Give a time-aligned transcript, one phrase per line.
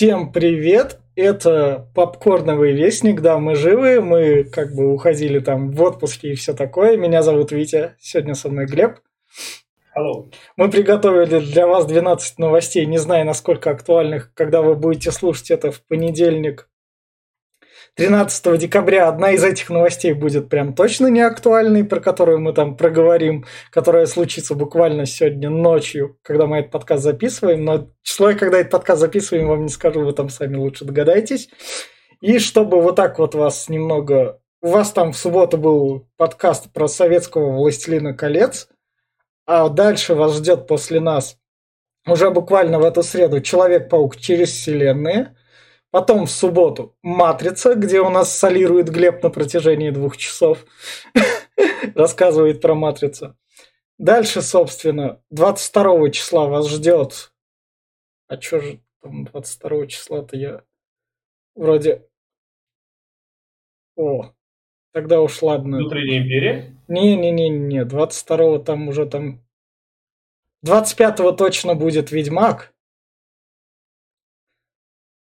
[0.00, 0.98] Всем привет!
[1.14, 6.54] Это попкорновый вестник, да, мы живы, мы как бы уходили там в отпуске и все
[6.54, 6.96] такое.
[6.96, 9.00] Меня зовут Витя, сегодня со мной Глеб.
[9.94, 10.32] Hello.
[10.56, 15.70] Мы приготовили для вас 12 новостей, не знаю, насколько актуальных, когда вы будете слушать это
[15.70, 16.69] в понедельник,
[17.96, 22.76] 13 декабря одна из этих новостей будет прям точно не актуальной, про которую мы там
[22.76, 27.64] проговорим, которая случится буквально сегодня ночью, когда мы этот подкаст записываем.
[27.64, 31.50] Но число, когда этот подкаст записываем, вам не скажу, вы там сами лучше догадаетесь.
[32.20, 34.40] И чтобы вот так вот вас немного...
[34.62, 38.68] У вас там в субботу был подкаст про советского «Властелина колец»,
[39.46, 41.38] а дальше вас ждет после нас
[42.06, 45.34] уже буквально в эту среду «Человек-паук через вселенные»,
[45.90, 50.64] Потом в субботу «Матрица», где у нас солирует Глеб на протяжении двух часов.
[51.94, 53.36] Рассказывает про «Матрицу».
[53.98, 57.32] Дальше, собственно, 22 числа вас ждет...
[58.28, 60.64] А что же там 22 числа-то я
[61.56, 62.06] вроде...
[63.96, 64.32] О,
[64.92, 65.78] тогда уж ладно.
[65.78, 66.76] Внутренняя империя?
[66.86, 69.44] Не-не-не-не, 22 там уже там...
[70.62, 72.72] 25 точно будет Ведьмак.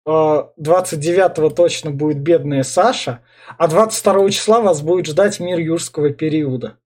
[0.08, 3.22] 29-го точно будет бедная Саша,
[3.58, 6.78] а 22 числа вас будет ждать мир юрского периода.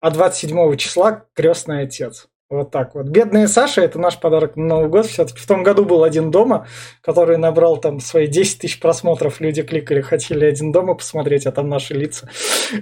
[0.00, 2.28] А 27 числа крестный отец.
[2.50, 3.06] Вот так вот.
[3.06, 5.06] Бедная Саша– это наш подарок на Новый год.
[5.06, 6.66] Все-таки в том году был один дома,
[7.00, 9.40] который набрал там свои 10 тысяч просмотров.
[9.40, 12.28] Люди кликали, хотели один дома посмотреть, а там наши лица.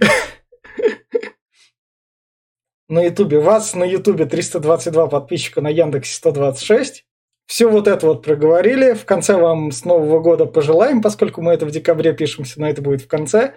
[2.89, 3.39] На Ютубе.
[3.39, 7.05] Вас на Ютубе 322 подписчика, на Яндексе 126.
[7.49, 8.93] Все вот это вот проговорили.
[8.93, 12.83] В конце вам с Нового года пожелаем, поскольку мы это в декабре пишемся, но это
[12.83, 13.55] будет в конце.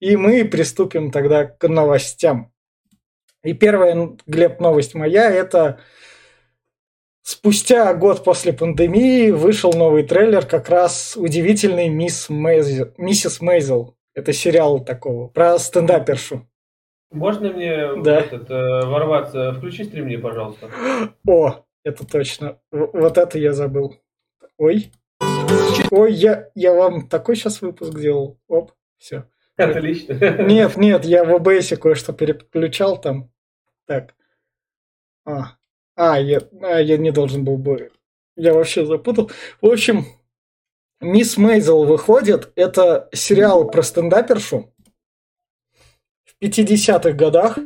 [0.00, 2.52] И мы приступим тогда к новостям.
[3.42, 5.78] И первая, Глеб, новость моя, это
[7.20, 13.94] спустя год после пандемии вышел новый трейлер, как раз удивительный Мисс Мейзел, Миссис Мейзел.
[14.14, 16.48] Это сериал такого, про стендапершу.
[17.10, 18.20] Можно мне да.
[18.20, 19.52] этот, э, ворваться?
[19.52, 20.70] Включи стрим мне, пожалуйста.
[21.28, 22.58] О, это точно.
[22.72, 23.96] Вот это я забыл.
[24.56, 24.90] Ой.
[25.90, 28.40] Ой, я, я вам такой сейчас выпуск делал.
[28.48, 29.28] Оп, все.
[29.56, 30.14] Отлично.
[30.42, 33.30] Нет, нет, я в OBS кое-что переключал там.
[33.86, 34.14] Так.
[35.24, 35.56] А,
[35.94, 37.92] а, я, а, я не должен был бы...
[38.36, 39.30] Я вообще запутал.
[39.60, 40.06] В общем,
[41.00, 42.52] Мисс Мейзел выходит.
[42.56, 44.74] Это сериал про стендапершу
[46.24, 47.58] в 50-х годах.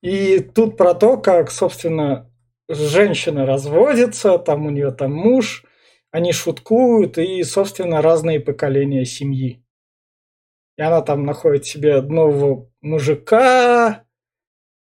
[0.00, 2.31] И тут про то, как, собственно,
[2.74, 5.64] женщина разводится, там у нее там муж,
[6.10, 9.64] они шуткуют, и, собственно, разные поколения семьи.
[10.76, 14.04] И она там находит себе нового мужика,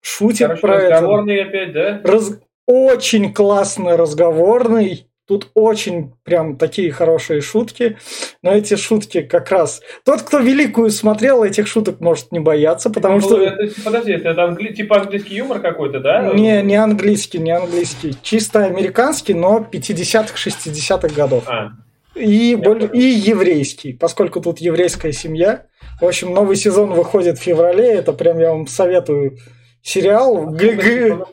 [0.01, 0.95] шутит Короче, про это.
[0.95, 2.01] разговорный опять, да?
[2.03, 2.39] Раз...
[2.67, 5.07] Очень классный разговорный.
[5.27, 7.97] Тут очень прям такие хорошие шутки.
[8.43, 9.81] Но эти шутки как раз...
[10.03, 13.41] Тот, кто Великую смотрел, этих шуток может не бояться, потому Ну, что...
[13.41, 14.71] это, подожди, это англи...
[14.71, 16.31] типа английский юмор какой-то, да?
[16.33, 18.15] Не, не английский, не английский.
[18.21, 21.43] Чисто американский, но 50-х, 60-х годов.
[21.47, 21.69] А,
[22.13, 22.87] И, понял.
[22.93, 25.65] и еврейский, поскольку тут еврейская семья.
[25.99, 27.87] В общем, новый сезон выходит в феврале.
[27.93, 29.37] Это прям я вам советую
[29.81, 30.45] сериал.
[30.51, 31.25] Г- г-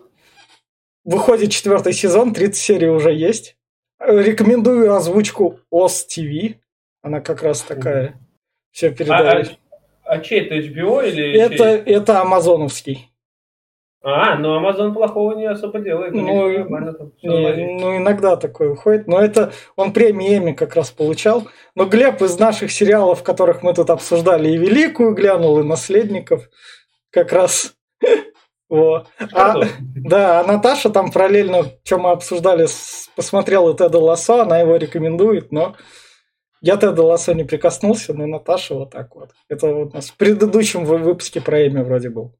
[1.04, 3.56] Выходит четвертый сезон, 30 серий уже есть.
[4.07, 6.57] Рекомендую озвучку ОС ТВ.
[7.03, 8.15] Она как раз такая.
[8.71, 9.59] Все а, а, передает.
[10.05, 11.95] а чей это HBO или Это, чей?
[11.95, 13.13] это амазоновский.
[14.05, 16.13] А, ну Amazon плохого не особо делает.
[16.13, 16.49] Ну,
[17.23, 19.07] Не, ну, иногда такое выходит.
[19.07, 21.47] Но это он премии Эмми как раз получал.
[21.77, 26.49] Но Глеб из наших сериалов, которых мы тут обсуждали, и Великую глянул, и Наследников.
[27.11, 27.77] Как раз.
[28.72, 29.06] Во.
[29.34, 29.60] А,
[29.94, 32.66] да, а Наташа там параллельно, что мы обсуждали,
[33.15, 35.77] посмотрела Теда Лассо, она его рекомендует, но
[36.62, 39.33] я Теда Лассо не прикоснулся, но Наташа вот так вот.
[39.50, 42.34] Это вот у нас в предыдущем вы- выпуске про Эми вроде был.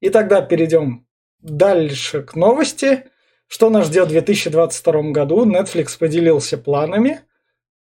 [0.00, 1.06] И тогда перейдем
[1.38, 3.04] дальше к новости.
[3.46, 5.48] Что нас ждет в 2022 году?
[5.48, 7.20] Netflix поделился планами.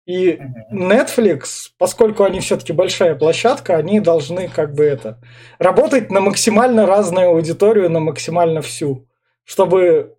[0.05, 0.41] И
[0.73, 5.21] Netflix, поскольку они все-таки большая площадка, они должны как бы это
[5.59, 9.07] работать на максимально разную аудиторию, на максимально всю.
[9.45, 10.17] Чтобы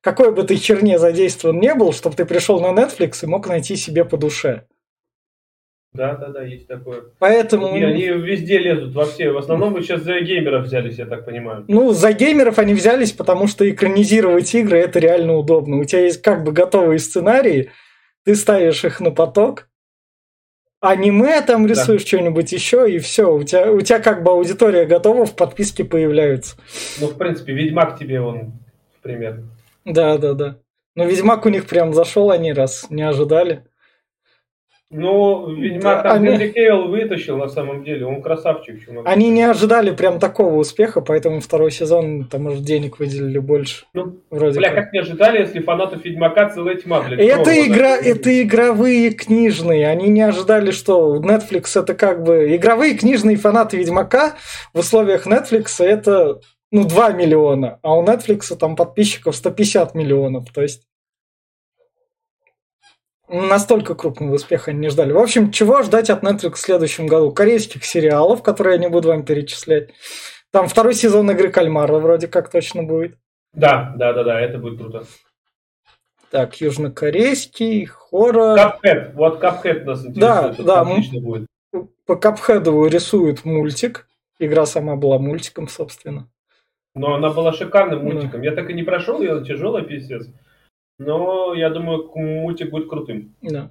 [0.00, 3.76] какой бы ты херне задействован не был, чтобы ты пришел на Netflix и мог найти
[3.76, 4.64] себе по душе.
[5.92, 7.02] Да, да, да, есть такое.
[7.18, 9.32] Поэтому, И они везде лезут, во все.
[9.32, 11.64] В основном вы сейчас за геймеров взялись, я так понимаю.
[11.66, 15.78] ну, за геймеров они взялись, потому что экранизировать игры это реально удобно.
[15.78, 17.70] У тебя есть как бы готовые сценарии,
[18.30, 19.68] ты ставишь их на поток,
[20.80, 23.34] аниме там рисуешь что-нибудь еще, и все.
[23.34, 26.54] У тебя, у тебя как бы аудитория готова, в подписке появляются.
[27.00, 28.52] Ну, в принципе, Ведьмак тебе он,
[29.02, 29.42] пример.
[29.84, 30.58] Да, да, да.
[30.94, 33.64] Ну, Ведьмак у них прям зашел они раз, не ожидали.
[34.92, 38.06] Ну, Ведьмак Да, там они- Генри Кейвилл вытащил на самом деле.
[38.06, 38.88] Он красавчик.
[38.88, 43.84] могу Они не ожидали прям такого успеха, поэтому второй сезон там уже денег выделили больше.
[43.94, 44.84] Ну, Вроде бля, как.
[44.86, 47.20] как не ожидали, если фанатов Ведьмака целая тьма, блядь.
[47.20, 48.08] Это Крома, игра, да.
[48.08, 49.86] это игровые книжные.
[49.88, 54.34] Они не ожидали, что Netflix это как бы игровые книжные фанаты Ведьмака
[54.74, 56.40] в условиях Netflix это
[56.72, 60.50] ну 2 миллиона, а у Netflix там подписчиков 150 миллионов.
[60.52, 60.82] То есть
[63.30, 65.12] настолько крупного успеха они не ждали.
[65.12, 67.32] В общем, чего ждать от Netflix в следующем году?
[67.32, 69.90] Корейских сериалов, которые я не буду вам перечислять.
[70.50, 73.16] Там второй сезон игры Кальмара вроде как точно будет.
[73.54, 75.04] Да, да, да, да, это будет круто.
[76.30, 78.56] Так, южнокорейский, хоррор.
[78.56, 80.20] Капхэт, вот Капхэт нас интересует.
[80.20, 81.46] Да, это да, Отлично будет.
[82.06, 84.06] по Капхеду рисуют мультик.
[84.38, 86.28] Игра сама была мультиком, собственно.
[86.94, 88.04] Но она была шикарным Да.
[88.04, 88.42] мультиком.
[88.42, 90.26] Я так и не прошел ее, тяжелая пиздец.
[91.00, 93.34] Но я думаю, мультик будет крутым.
[93.40, 93.70] Да.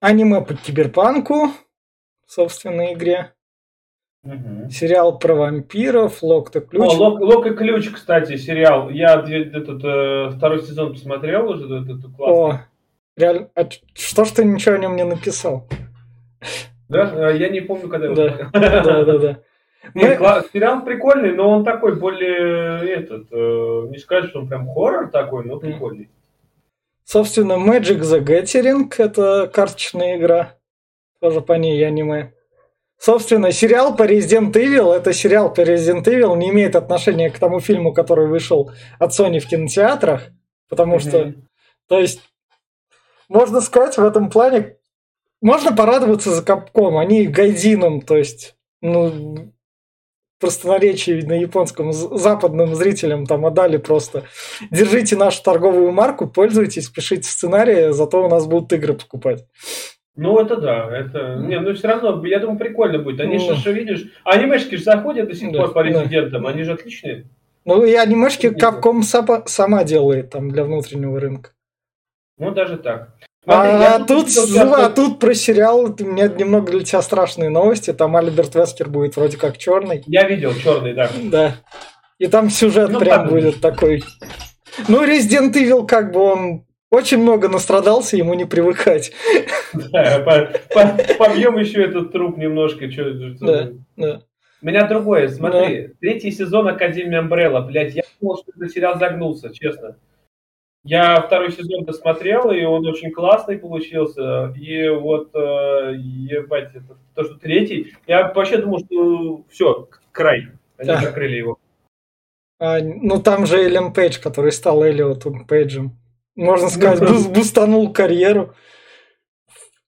[0.00, 1.52] Аниме по киберпанку,
[2.26, 3.32] собственно, игре.
[4.24, 4.68] Мгм.
[4.68, 6.82] Сериал про вампиров, Лок-то ключ.
[6.82, 8.90] О, Лок, Лок и Ключ, кстати, сериал.
[8.90, 12.34] Я этот э, второй сезон посмотрел уже, это, это классно.
[12.34, 12.60] О,
[13.16, 13.50] реально.
[13.54, 15.68] А что ж ты ничего о нем не написал?
[16.88, 17.30] Да?
[17.30, 18.50] Э, Я не помню, когда его Да.
[18.52, 19.42] Да, да, да.
[19.94, 23.28] Не, Мы- кла- сериал прикольный, но он такой более этот.
[23.32, 26.10] э, не сказать, что он прям хоррор такой, но прикольный.
[27.04, 30.56] Собственно, Magic the Gathering– это карточная игра.
[31.20, 32.32] Тоже по ней аниме.
[32.98, 37.58] Собственно, сериал по Resident Evil– это сериал по Resident Evil, не имеет отношения к тому
[37.60, 40.24] фильму, который вышел от Sony в кинотеатрах,
[40.68, 41.48] потому что, Мгм.
[41.88, 42.20] то есть,
[43.28, 44.76] можно сказать, в этом плане,
[45.40, 49.52] можно порадоваться за Капком, они гайдином, то есть, ну,
[50.40, 54.24] простонаречие на японском западным зрителям там отдали просто
[54.70, 59.44] держите нашу торговую марку, пользуйтесь, пишите сценарии, зато у нас будут игры покупать.
[60.16, 61.36] Ну, это да, это...
[61.36, 63.20] Не, ну все равно, я думаю, прикольно будет.
[63.20, 63.54] Они Ну.
[63.54, 65.88] же, видишь, анимешки же заходят до сих Да, пор по да.
[65.88, 67.26] резидентам, они же отличные.
[67.64, 68.46] Ну и анимешки.
[68.46, 71.50] Capcom сама, сама делает там для внутреннего рынка.
[72.38, 73.14] Ну, даже так.
[73.52, 74.28] Смотри, А, я тут,
[74.76, 77.92] а тут про сериал у меня немного для тебя страшные новости.
[77.92, 80.02] Там Альберт Вескер будет вроде как черный.
[80.06, 81.10] Я видел черный, да.
[81.24, 81.56] Да.
[82.18, 83.32] И там сюжет Ну, прям ладно.
[83.32, 84.04] будет такой.
[84.88, 89.12] Ну, Resident Evil, как бы он очень много настрадался, ему не привыкать.
[89.72, 92.86] Да, по- по- Побьем еще этот труп немножко.
[93.40, 93.70] Да.
[93.96, 94.22] Да.
[94.62, 99.48] У меня другое, смотри, третий сезон Академии Амбрелла, блядь, я думал, что этот сериал загнулся,
[99.54, 99.96] честно.
[100.82, 104.54] Я второй сезон досмотрел, и он очень классный получился.
[104.58, 110.48] И вот, э, ебать, это, то, что третий, я вообще думал, что все, край.
[110.78, 111.00] Они Да.
[111.00, 111.58] закрыли его.
[112.58, 115.92] А, ну, там же Эллен Пейдж, который стал Эллиотом Пейджем.
[116.34, 118.54] Можно сказать, Ну, бус- бустанул карьеру.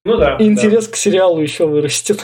[0.04, 0.36] Ну да.
[0.40, 2.18] Интерес к сериалу еще вырастет.
[2.18, 2.22] да.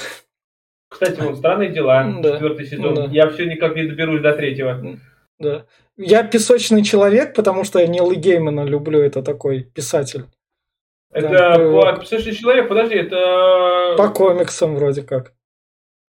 [0.91, 2.33] Кстати, вон, странные дела, Да.
[2.33, 2.95] четвертый сезон.
[2.95, 3.05] Да.
[3.11, 4.99] Я все никак не доберусь до третьего.
[5.39, 5.65] Да.
[5.99, 9.01] Я песочный человек, потому что я Нила Геймана люблю.
[9.01, 10.27] Это такой писатель.
[11.11, 15.33] Это, Да, по, слушай, человек, подожди, это По комиксам вроде как.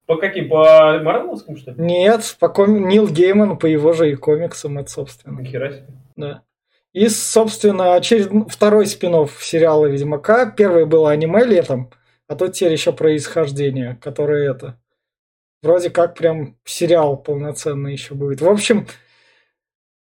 [0.06, 0.50] по каким?
[0.50, 1.76] По Марвеловским, что ли?
[1.78, 2.80] Нет, по коми...
[2.80, 5.40] Нил Гейман по его же и комиксам, это собственно.
[5.40, 5.86] Нихера себе.
[6.16, 6.42] Да.
[6.92, 8.30] И, собственно, очеред...
[8.50, 10.50] второй спин сериала Ведьмака.
[10.50, 11.90] Первый был аниме летом,
[12.26, 14.78] а тут теперь еще происхождение, которое это.
[15.62, 18.40] Вроде как прям сериал полноценный еще будет.
[18.40, 18.86] В общем,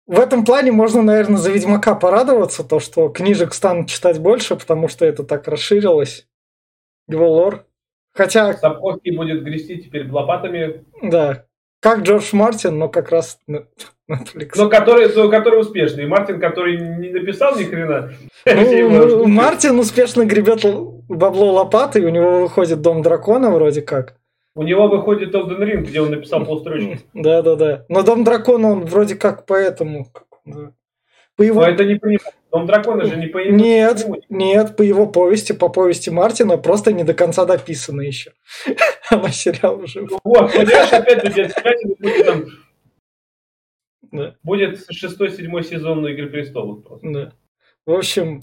[0.07, 4.89] в этом плане можно, наверное, за Ведьмака порадоваться, то, что книжек станут читать больше, потому
[4.89, 6.29] что это так расширилось.
[7.09, 7.67] Его лор.
[8.15, 11.45] Хотя, Сапковский будет грести теперь лопатами, да,
[11.81, 14.53] как Джордж Мартин, но как раз Netflix.
[14.57, 16.07] но который, но который успешный.
[16.07, 18.13] Мартин, который не написал ни хрена.
[18.47, 19.27] Ну.
[19.27, 20.65] Мартин успешно гребет
[21.09, 24.17] бабло лопатой, у него выходит Дом Дракона вроде как.
[24.57, 27.01] У него выходит Elden Ring, где он написал полстрочки.
[27.15, 27.85] Да-да-да.
[27.91, 30.07] Но Дом Дракона, он вроде как поэтому...
[30.47, 30.73] да.
[31.37, 31.61] По его...
[31.61, 32.33] Но это не понимаю.
[32.51, 33.61] Дом дракона же не понимает.
[33.61, 38.33] Нет, нет, по его повести, по повести Мартина, просто не до конца дописано еще.
[39.11, 40.07] Она сериал уже.
[40.25, 42.45] Вот, понимаешь, опять у тебя связь будет там...
[44.11, 44.37] Да.
[44.43, 47.07] Будет шестой, седьмой сезон на Игры Престолов просто.
[47.07, 47.33] Да.
[47.85, 48.41] В общем,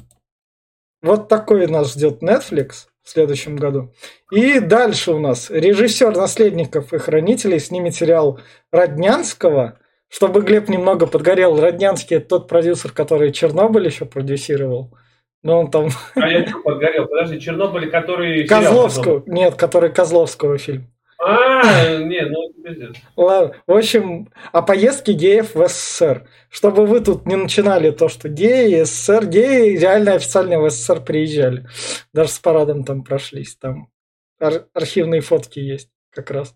[1.02, 3.94] вот такой нас ждет Netflix в следующем году.
[4.32, 8.40] И дальше у нас режиссер наследников и хранителей снимет сериал
[8.72, 9.80] Роднянского.
[10.08, 14.96] Чтобы Глеб немного подгорел, Роднянский это тот продюсер, который Чернобыль еще продюсировал.
[15.42, 17.08] Но он там А я подгорел?
[17.08, 18.48] Подожди, Чернобыль, который...
[18.48, 20.93] Козловского, нет, который Козловского фильм.
[21.26, 26.28] А, не, ну это Ладно, в общем, о поездке геев в СССР.
[26.50, 31.68] Чтобы вы тут не начинали то, что геи, СССР, геи реально официально в СССР приезжали.
[32.14, 33.90] Даже с парадом там прошлись, там
[34.42, 36.56] ар- архивные фотки есть как раз.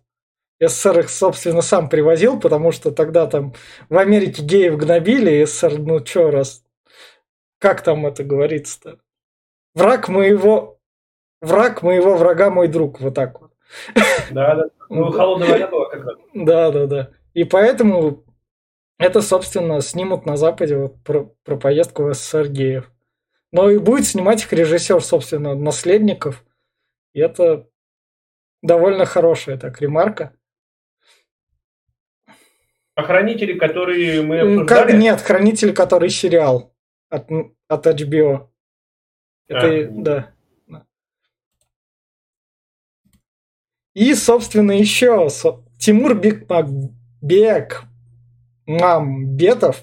[0.62, 3.54] СССР их, собственно, сам привозил, потому что тогда там
[3.90, 6.64] в Америке геев гнобили, и СССР, ну чё раз,
[7.60, 9.00] как там это говорится-то?
[9.76, 10.80] Враг моего,
[11.42, 13.47] враг моего врага мой друг, вот так вот.
[14.32, 14.70] Да, да.
[14.90, 16.18] Ну, холодная война была как раз.
[16.34, 17.12] Да, да, да.
[17.34, 18.24] И поэтому
[18.98, 22.92] это, собственно, снимут на Западе вот про, про поездку в СССР геев.
[23.52, 26.44] Но и будет снимать их режиссер, собственно, наследников.
[27.14, 27.70] И это
[28.62, 30.34] довольно хорошая так ремарка.
[32.96, 34.92] А хранители, которые мы М, обсуждали...
[34.92, 36.74] Как нет, хранитель, который сериал
[37.10, 37.30] от,
[37.68, 38.50] от HBO.
[39.48, 39.88] Это, А.
[39.92, 40.34] да.
[40.68, 40.86] да.
[43.98, 45.28] И, собственно, еще
[45.80, 47.82] Тимур Бекмамбек
[48.68, 49.82] Мамбетов,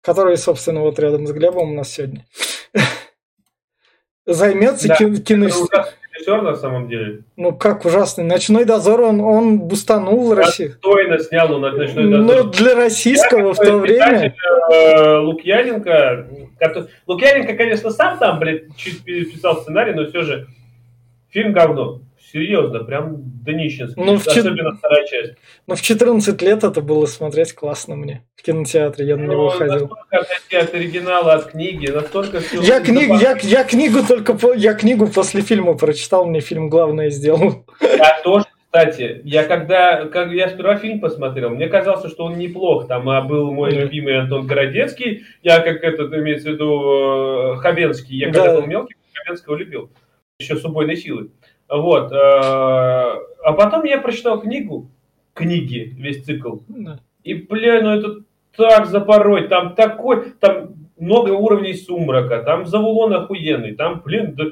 [0.00, 2.26] который, собственно, вот рядом с Глебом у нас сегодня,
[4.26, 4.96] займется Да.
[4.96, 5.46] кин- кино...
[5.46, 7.20] Режиссер на самом деле.
[7.36, 8.24] Ну, как ужасный.
[8.24, 10.70] Ночной дозор, он, он бустанул Россию.
[10.70, 12.50] Достойно снял он ночной Ну, дозор.
[12.50, 14.34] для российского в то время...
[14.72, 16.26] Э, Лукьяненко.
[17.06, 20.48] Лукьяненко, конечно, сам там, блядь, чуть писал сценарий, но все же
[21.30, 22.00] фильм говно.
[22.30, 24.02] Серьезно, прям днищенский.
[24.02, 25.32] Ну, в Особенно вторая часть.
[25.66, 28.24] Ну, в 14 лет это было смотреть классно мне.
[28.36, 29.88] В кинотеатре я на него Ну, ходил.
[29.88, 32.40] настолько отойти от оригинала, от книги, настолько.
[32.62, 37.10] Я, книг, я, я книгу только по- я книгу после фильма прочитал, мне фильм главное
[37.10, 37.66] сделал.
[37.80, 42.86] Я тоже, кстати, я когда, как я сперва фильм посмотрел, мне казалось, что он неплох.
[42.88, 43.80] Там а, был мой Да.
[43.80, 48.16] любимый Антон Городецкий, я как этот, имеется в виду, э, Хабенский.
[48.16, 48.60] Я когда Да.
[48.60, 49.90] был мелкий, Хабенского любил.
[50.38, 51.30] Еще с убойной силы.
[51.72, 52.12] Вот.
[52.12, 54.90] э, А потом я прочитал книгу,
[55.32, 56.58] книги, весь цикл.
[57.24, 58.24] И, бля, ну это
[58.56, 64.44] так запороть, там такой, там много уровней сумрака, там завулон охуенный, там, блин, да,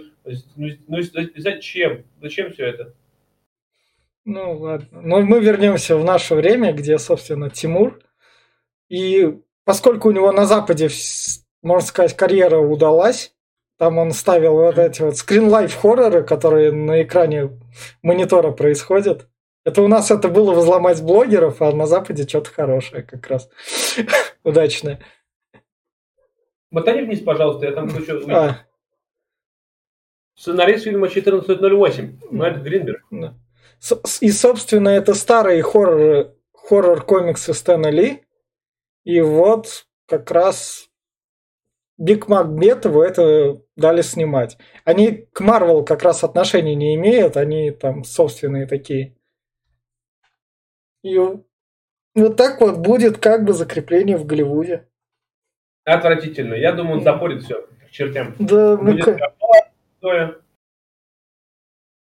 [0.57, 0.99] ну, ну,
[1.37, 2.05] зачем?
[2.23, 2.95] Зачем все это?
[4.25, 5.01] Ну ладно.
[5.03, 8.01] Но мы вернемся в наше время, где, собственно, Тимур.
[8.89, 10.89] И поскольку у него на Западе,
[11.63, 13.35] можно сказать, карьера удалась,
[13.81, 17.59] там он ставил вот эти вот скринлайф хорроры, которые на экране
[18.03, 19.27] монитора происходят.
[19.65, 23.49] Это у нас это было взломать блогеров, а на Западе что-то хорошее как раз.
[24.45, 25.01] Удачное.
[26.71, 28.21] Мотани вниз, пожалуйста, я там хочу...
[28.31, 28.59] А,
[30.35, 33.07] Сценарист фильма 1408, Майк Гринберг.
[33.11, 33.35] Да.
[34.21, 38.25] И, собственно, это старые хорроры, хоррор-комиксы Стэна Ли.
[39.05, 40.90] И вот как раз
[42.01, 44.57] Биг Макбетову это дали снимать.
[44.85, 49.15] Они к Марвел как раз отношений не имеют, они там собственные такие.
[51.03, 54.89] И вот так вот будет как бы закрепление в Голливуде.
[55.85, 56.55] Отвратительно.
[56.55, 58.35] Я думаю, он запорит все к чертям.
[58.39, 59.21] Да, мне, Будет
[59.99, 60.39] стоя.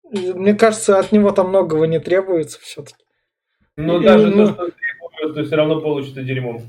[0.03, 3.03] мне кажется, от него там многого не требуется все-таки.
[3.75, 6.61] Но И, даже ну- то, что он требует, то все равно получится дерьмом.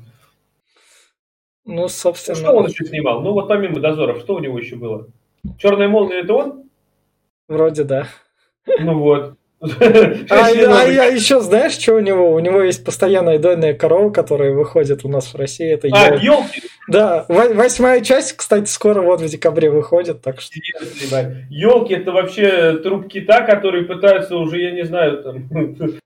[1.70, 2.36] Ну, Ну, собственно.
[2.36, 3.20] Что он еще снимал?
[3.22, 5.06] Ну вот помимо дозоров, что у него еще было?
[5.58, 6.64] Черная молния это он?
[7.48, 8.08] Вроде да.
[8.80, 9.34] Ну вот.
[10.30, 12.32] А, а, а еще знаешь, что у него?
[12.32, 15.70] У него есть постоянная дойная корова, которая выходит у нас в России.
[15.70, 16.62] Это А, елки!
[16.88, 20.54] Да, во- восьмая часть, кстати, скоро вот в декабре выходит, так что...
[21.50, 25.48] Елки это вообще труп кита, который пытаются уже, я не знаю, там,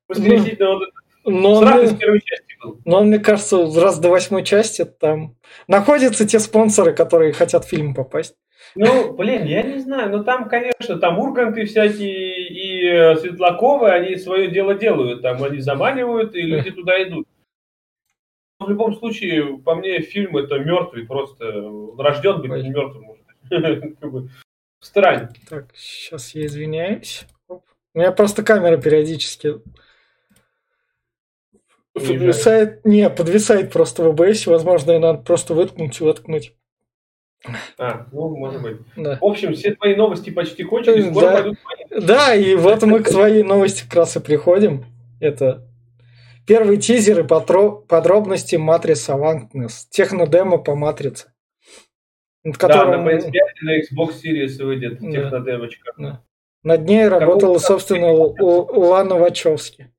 [0.09, 0.83] воскресить, но он
[1.25, 2.81] Но, срак он, из первой части был.
[2.85, 5.37] но мне кажется, раз до восьмой части там
[5.69, 8.37] находятся те спонсоры, которые хотят в фильм попасть.
[8.75, 14.16] Ну, блин, я не знаю, но там, конечно, там Урганты всякие и э, Светлаковы, они
[14.16, 17.28] свое дело делают, там они заманивают, и люди туда идут.
[18.59, 24.31] В любом случае, по мне, фильм это мертвый, просто он рожден быть не мертвым.
[24.81, 25.28] Странь.
[25.49, 27.26] Так, сейчас я извиняюсь.
[27.49, 27.62] У
[27.95, 29.54] меня просто камера периодически.
[31.94, 32.84] Подвисает.
[32.84, 34.48] Не, подвисает просто в OBS.
[34.50, 36.52] Возможно, и надо просто выткнуть и воткнуть.
[37.78, 38.78] А, ну, может быть.
[38.96, 39.18] Да.
[39.20, 41.32] В общем, все твои новости почти кончились, скоро Да.
[41.34, 41.58] пойдут.
[42.06, 44.86] Да, и вот мы к твоей новости как раз и приходим.
[45.20, 45.62] Это
[46.46, 49.86] первый тизер и потро- подробности Матрица Awakeness.
[49.90, 51.32] Технодемо по Матрице.
[52.44, 55.10] Над Да, которым на PS5 и на Xbox Series выйдет Да.
[55.10, 56.20] технодемочка.
[56.62, 59.90] над ней работала, собственно, Лана Вачовски.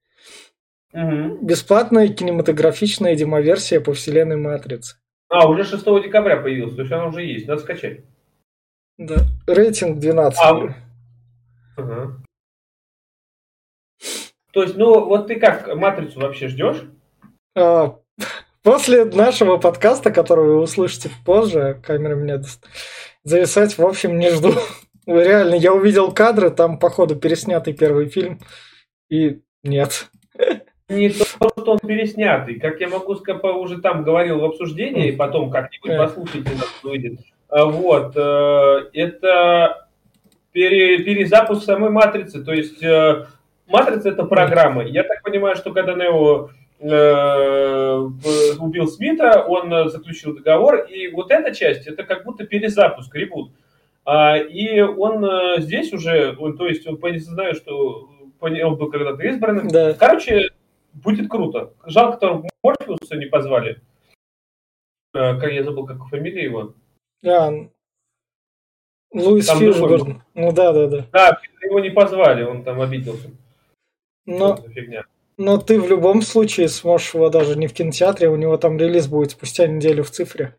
[0.96, 1.46] Мгм.
[1.46, 4.96] Бесплатная кинематографичная демоверсия по вселенной Матрицы.
[5.28, 8.06] А, уже 6 декабря появился, то есть она уже есть, надо скачать.
[8.98, 9.18] Да.
[9.46, 10.40] Рейтинг 12.
[10.42, 10.76] А,
[11.76, 12.24] Ага.
[14.54, 16.84] То есть, ну, вот ты как матрицу вообще ждешь?
[17.58, 17.98] А,
[18.64, 22.42] после нашего подкаста, который вы услышите позже, камера меня
[23.26, 24.54] зависать, в общем, не жду.
[25.06, 28.40] Реально, я увидел кадры, там, походу, переснятый первый фильм,
[29.10, 30.10] и нет.
[30.88, 32.60] Не то, что он переснятый.
[32.60, 37.20] Как я могу сказать, уже там говорил в обсуждении, потом как-нибудь послушайте, нас выйдет.
[37.50, 38.16] А, вот.
[38.16, 39.88] Э, это
[40.52, 42.44] пере, перезапуск самой матрицы.
[42.44, 43.26] То есть э,
[43.66, 44.84] матрица это программа.
[44.84, 46.50] Я так понимаю, что когда Нео
[46.80, 48.10] э,
[48.60, 53.50] убил Смита, он заключил договор, и вот эта часть, это как будто перезапуск, ребут.
[54.06, 55.26] А, и он
[55.58, 58.08] здесь уже, он, то есть он не знаю, что
[58.40, 59.68] он был когда-то избранным.
[59.68, 59.94] Да.
[59.94, 60.52] Короче,
[60.96, 61.74] будет круто.
[61.86, 63.82] Жалко, что Морфеуса не позвали.
[65.14, 66.74] Как я забыл, как фамилия его.
[67.26, 67.52] А,
[69.14, 70.24] Луис там Фишборн.
[70.34, 71.08] Ну да, да, да.
[71.12, 73.30] Да, его не позвали, он там обиделся.
[74.26, 74.60] Но,
[75.38, 79.08] но ты в любом случае сможешь его даже не в кинотеатре, у него там релиз
[79.08, 80.58] будет спустя неделю в цифре.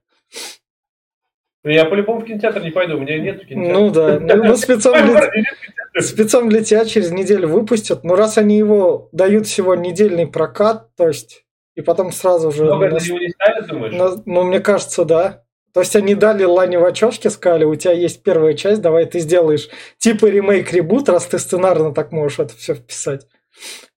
[1.71, 3.81] Я по-любому в кинотеатр не пойду, у меня нет кинотеатра.
[3.81, 8.05] Ну да, ну, ну спецом, для, спецом для тебя через неделю выпустят.
[8.05, 11.45] Но раз они его дают всего недельный прокат, то есть,
[11.75, 12.65] и потом сразу же...
[12.65, 13.95] Много на, его не ставят, думаешь?
[13.95, 15.43] На, ну, мне кажется, да.
[15.75, 19.19] То есть они дали Лане в очочке, сказали, у тебя есть первая часть, давай ты
[19.19, 19.69] сделаешь
[19.99, 23.27] типа ремейк-ребут, раз ты сценарно так можешь это все вписать.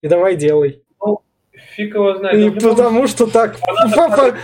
[0.01, 0.83] И давай делай.
[1.79, 2.37] Фиг его знает.
[2.37, 3.55] И потому что так...
[3.55, 4.35] Фанаты,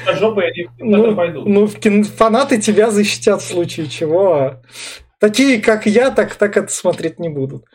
[0.80, 4.62] ну, ну фанаты тебя защитят в случае чего.
[5.20, 7.66] Такие, как я, так, так это смотреть не будут.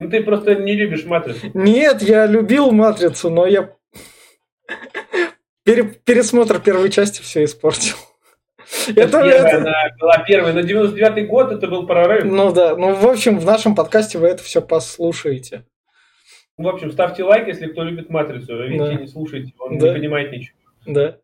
[0.00, 1.52] Ну ты просто не любишь матрицу.
[1.54, 3.70] Нет, я любил матрицу, но я
[5.64, 7.94] пересмотр первой части все испортил.
[8.88, 9.56] Это, первая, это...
[9.58, 12.24] Она была первой, на 99-й год это был прорыв.
[12.24, 15.64] Ну да, ну в общем в нашем подкасте вы это все послушаете.
[16.56, 18.62] В общем, ставьте лайк, если кто любит Матрицу.
[18.62, 18.94] Видите, да.
[18.94, 19.88] не слушайте, он да.
[19.88, 20.56] не понимает ничего.
[20.86, 21.18] Да.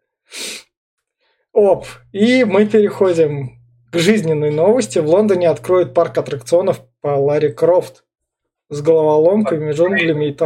[1.53, 3.59] Оп, и мы переходим
[3.91, 4.99] к жизненной новости.
[4.99, 8.05] В Лондоне откроют парк аттракционов по Ларри Крофт
[8.69, 10.37] с головоломками, джунглями и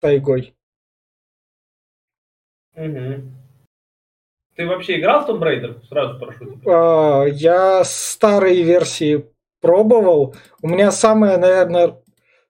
[0.00, 0.54] тайгой.
[2.76, 3.22] Угу.
[4.56, 5.84] Ты вообще играл в Tomb Raider?
[5.86, 6.60] Сразу прошу.
[6.66, 9.26] А, я старые версии
[9.60, 10.34] пробовал.
[10.62, 11.96] У меня самая, наверное,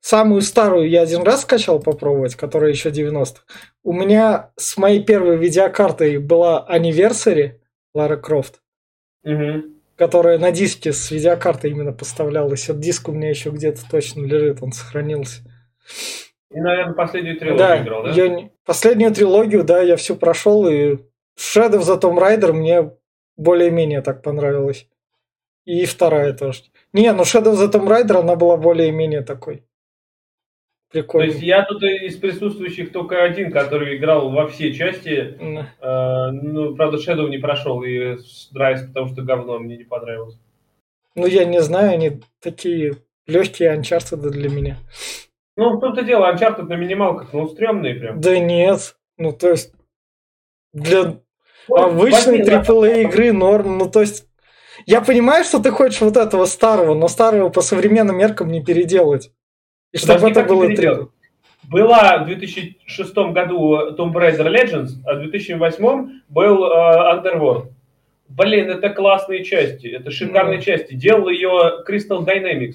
[0.04, 3.42] самую старую я один раз скачал попробовать, которая еще 90-х.
[3.82, 7.54] У меня с моей первой видеокартой была Anniversary
[7.94, 8.60] Лара Крофт.
[9.24, 9.62] Угу.
[9.96, 12.64] Которая на диске с видеокартой именно поставлялась.
[12.64, 15.40] Этот диск у меня еще где-то точно лежит, он сохранился.
[16.50, 18.10] И, наверное, последнюю трилогию да, играл, да?
[18.10, 18.50] Я...
[18.66, 20.98] Последнюю трилогию, да, я всю прошел, и
[21.38, 22.92] Shadow the Tomb Raider мне
[23.36, 24.86] более-менее так понравилось.
[25.64, 26.64] И вторая тоже.
[26.92, 29.64] Не, ну Shadow the Tomb Raider, она была более-менее такой.
[30.94, 31.26] Прикольно.
[31.26, 35.36] То есть я тут из присутствующих только один, который играл во все части.
[35.40, 35.64] Mm.
[35.80, 38.16] Э, ну, правда, Shadow не прошел и
[38.52, 40.38] Драйс, потому что говно мне не понравилось.
[41.16, 42.94] Ну, я не знаю, они такие
[43.26, 44.76] легкие Uncharted для меня.
[45.56, 48.20] Ну, в том-то дело, Uncharted на минималках, ну, стрёмные прям.
[48.20, 48.94] Да нет.
[49.18, 49.72] Ну, то есть,
[50.72, 51.16] для
[51.68, 53.78] ну, обычной AAA игры норм.
[53.78, 54.28] Ну, то есть,
[54.86, 59.32] я понимаю, что ты хочешь вот этого старого, но старого по современным меркам не переделать.
[59.94, 60.88] И чтобы это было три.
[61.70, 67.68] Была в 2006 году Tomb Raider Legends, а в 2008 был uh, Underworld.
[68.28, 70.62] Блин, это классные части, это шикарные mm.
[70.62, 70.94] части.
[70.94, 72.74] Делал ее Crystal Dynamics,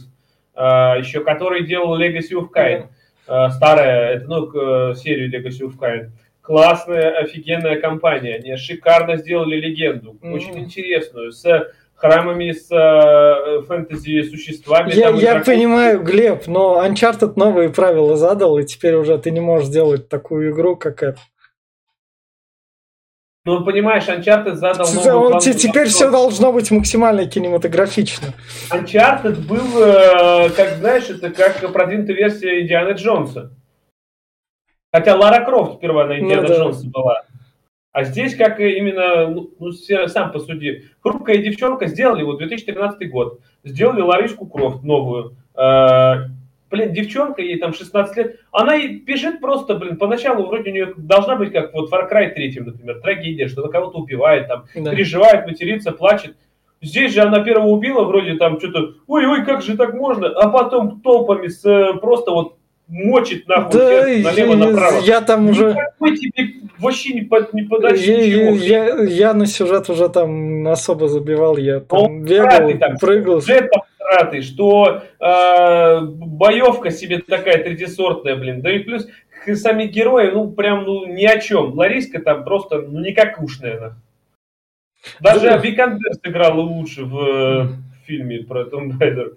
[0.56, 2.88] uh, еще который делал Legacy of Kain.
[2.88, 2.88] Mm.
[3.28, 6.10] Uh, старая, это, ну, серию Legacy of Kain
[6.50, 8.38] классная, офигенная компания.
[8.38, 10.32] Они шикарно сделали легенду, mm-hmm.
[10.32, 11.46] очень интересную, с
[12.00, 14.92] храмами, с э, фэнтези-существами.
[14.94, 19.68] Я, я понимаю, Глеб, но Uncharted новые правила задал, и теперь уже ты не можешь
[19.68, 21.20] сделать такую игру, как это.
[23.46, 28.34] Ну, понимаешь, Uncharted задал новую Он, Теперь все должно быть максимально кинематографично.
[28.72, 33.52] Uncharted был, э, как знаешь, это как продвинутая версия Индианы Джонса.
[34.92, 36.56] Хотя Лара Крофт сперва на Индиана ну, да.
[36.56, 37.24] Джонса была.
[37.92, 44.02] А здесь, как именно, ну, ну сам посуди, хрупкая девчонка сделали, вот 2013 год, сделали
[44.02, 45.36] Лариску Крофт новую.
[45.56, 46.28] Э,
[46.70, 50.94] блин, девчонка, ей там 16 лет, она и бежит просто, блин, поначалу вроде у нее
[50.98, 54.92] должна быть, как вот Far Cry 3, например, трагедия, что она кого-то убивает, там, да.
[54.92, 56.36] переживает, матерится, плачет.
[56.82, 61.02] Здесь же она первого убила, вроде там что-то, ой-ой, как же так можно, а потом
[61.02, 62.56] толпами с, э, просто вот
[62.88, 65.00] мочит нахуй да, налево-направо.
[65.00, 65.72] Я, я там уже...
[65.72, 68.56] Никакой тебе вообще не, под, не подачи я, ничего.
[68.56, 73.42] Я, я, на сюжет уже там особо забивал, я там ну, бегал, там, прыгал.
[73.42, 78.62] Сюжет там затраты, что э, боевка себе такая третисортная, блин.
[78.62, 79.08] Да и плюс
[79.56, 81.74] сами герои, ну, прям, ну, ни о чем.
[81.74, 83.98] Лариска там просто, ну, никакушная, нахуй.
[85.22, 89.34] Даже Викандер сыграла лучше в, э, в фильме про Том Райдер.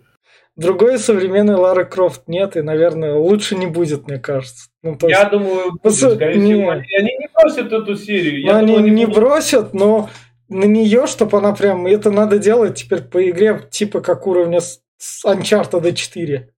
[0.54, 4.68] Другой современной Лары Крофт нет, и, наверное, лучше не будет, мне кажется.
[4.82, 5.30] Ну, то я есть...
[5.30, 6.54] думаю, будет, скорее не...
[6.54, 6.70] всего.
[6.70, 8.40] Они, они не бросят эту серию.
[8.40, 9.20] Я они, думаю, они не будут...
[9.20, 10.10] бросят, но
[10.48, 11.86] на нее, чтобы она прям...
[11.86, 14.80] Это надо делать теперь по игре типа как уровня с
[15.24, 16.48] Uncharted 4.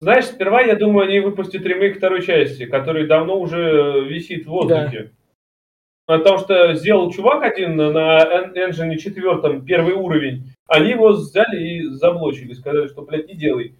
[0.00, 5.02] Знаешь, сперва, я думаю, они выпустят ремейк второй части, который давно уже висит в воздухе.
[5.02, 5.17] Да.
[6.08, 10.54] Потому что сделал чувак один на Engine 4, первый уровень.
[10.66, 12.54] Они его взяли и заблочили.
[12.54, 13.74] Сказали, что, блядь, не делай.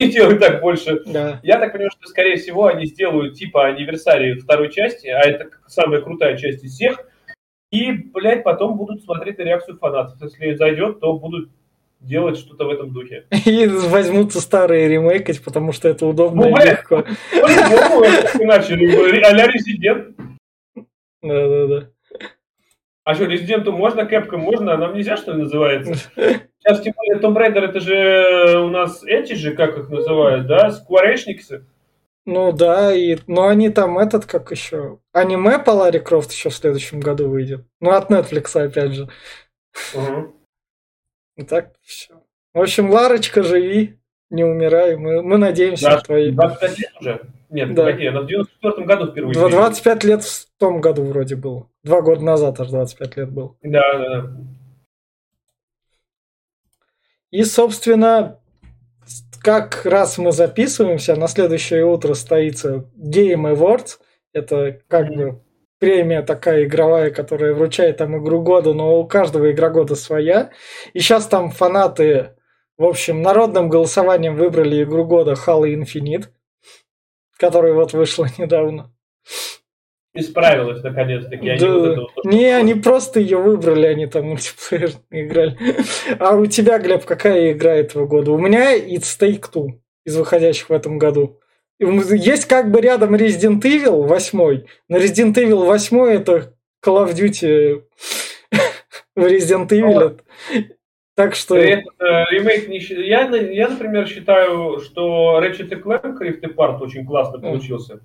[0.00, 1.02] Не делай так больше.
[1.04, 1.40] Да.
[1.42, 6.00] Я так понимаю, что, скорее всего, они сделают типа анниверсарий второй части, а это самая
[6.00, 7.06] крутая часть из всех.
[7.70, 10.16] И, блядь, потом будут смотреть на реакцию фанатов.
[10.22, 11.50] Если зайдет, то будут
[12.00, 13.26] делать что-то в этом духе.
[13.44, 17.04] И возьмутся старые ремейкать, потому что это удобно ну, и легко.
[17.30, 18.06] По-любому,
[18.42, 20.16] иначе, а-ля Резидент.
[21.24, 21.90] Да-да-да.
[23.04, 25.94] А что, Резиденту можно, кэпкам можно, а нам нельзя, что ли, называется?
[25.94, 30.70] Сейчас, тем более, Tomb Raider, это же у нас эти же, как их называют, да,
[30.70, 31.66] скворечниксы?
[32.26, 36.54] Ну да, и, но они там этот, как еще, аниме по Ларри Крофт еще в
[36.54, 37.66] следующем году выйдет.
[37.80, 39.08] Ну, от Netflix, опять же.
[39.94, 40.34] Угу.
[41.36, 42.14] И так все.
[42.54, 43.98] В общем, Ларочка, живи,
[44.30, 44.96] не умирай.
[44.96, 46.30] Мы, мы надеемся на твои...
[46.30, 47.20] 25 лет уже?
[47.50, 47.84] Нет, да.
[47.84, 49.34] погоди, она в 94 году впервые.
[49.34, 51.68] 25 лет в том году вроде было.
[51.84, 53.56] Два года назад аж 25 лет был.
[53.62, 54.36] Да, да, да.
[57.30, 58.38] И, собственно,
[59.42, 63.98] как раз мы записываемся, на следующее утро стоится Game Awards.
[64.32, 65.16] Это как mm-hmm.
[65.16, 65.42] бы
[65.78, 70.50] премия такая игровая, которая вручает там игру года, но у каждого игра года своя.
[70.92, 72.33] И сейчас там фанаты,
[72.78, 76.28] в общем, народным голосованием выбрали игру года Halo Infinite
[77.36, 78.90] которая вот вышла недавно.
[80.16, 81.58] Исправилась наконец-таки.
[81.58, 81.66] Да.
[81.66, 85.58] Они вот вот, не, они просто ее выбрали, они там мультиплеер играли.
[86.18, 88.30] А у тебя, Глеб, какая игра этого года?
[88.30, 91.40] У меня It's Take Two из выходящих в этом году.
[91.80, 97.82] Есть как бы рядом Resident Evil 8, но Resident Evil 8 это Call of Duty
[99.16, 100.20] в Resident Evil.
[101.14, 101.56] Так что...
[101.56, 107.38] Это, э, ремейк не я, я, например, считаю, что Ratchet Clank Rift Apart очень классно
[107.38, 108.00] получился.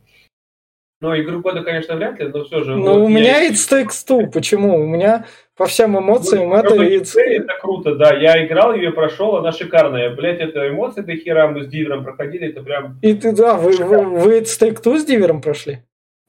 [1.02, 2.76] Ну, игру года, конечно, вряд ли, но все же.
[2.76, 3.50] Ну, вот у меня я...
[3.50, 4.30] It's Takes Two.
[4.30, 4.76] Почему?
[4.76, 6.76] У меня по всем эмоциям ну, это...
[6.76, 7.18] It's...
[7.18, 8.14] Это круто, да.
[8.14, 10.14] Я играл, ее прошел, она шикарная.
[10.14, 13.00] Блять, это эмоции до хера мы с Дивером проходили, это прям...
[13.02, 15.80] И ты, да, вы, вы, вы It's Take Two с Дивером прошли?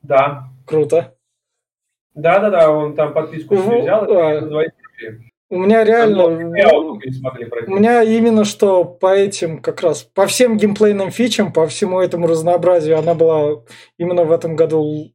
[0.02, 0.44] Да.
[0.66, 1.16] Круто.
[2.14, 4.62] Да-да-да, он там подписку ну, взял, а...
[4.62, 4.70] и
[5.50, 6.26] у меня реально...
[6.26, 12.28] У меня именно что по этим, как раз, по всем геймплейным фичам, по всему этому
[12.28, 13.62] разнообразию, она была
[13.98, 15.14] именно в этом году лучше.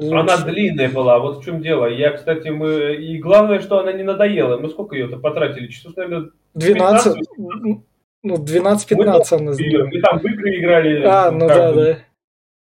[0.00, 1.86] Она длинная была, вот в чем дело.
[1.86, 2.94] Я, кстати, мы...
[2.96, 4.56] И главное, что она не надоела.
[4.58, 5.68] Мы сколько ее-то потратили?
[5.68, 7.16] Часов, наверное, 12...
[7.36, 7.84] 15?
[8.22, 9.86] Ну, 12-15 она сделала.
[9.86, 11.02] Мы там в игры играли.
[11.04, 11.98] А, ну да, да.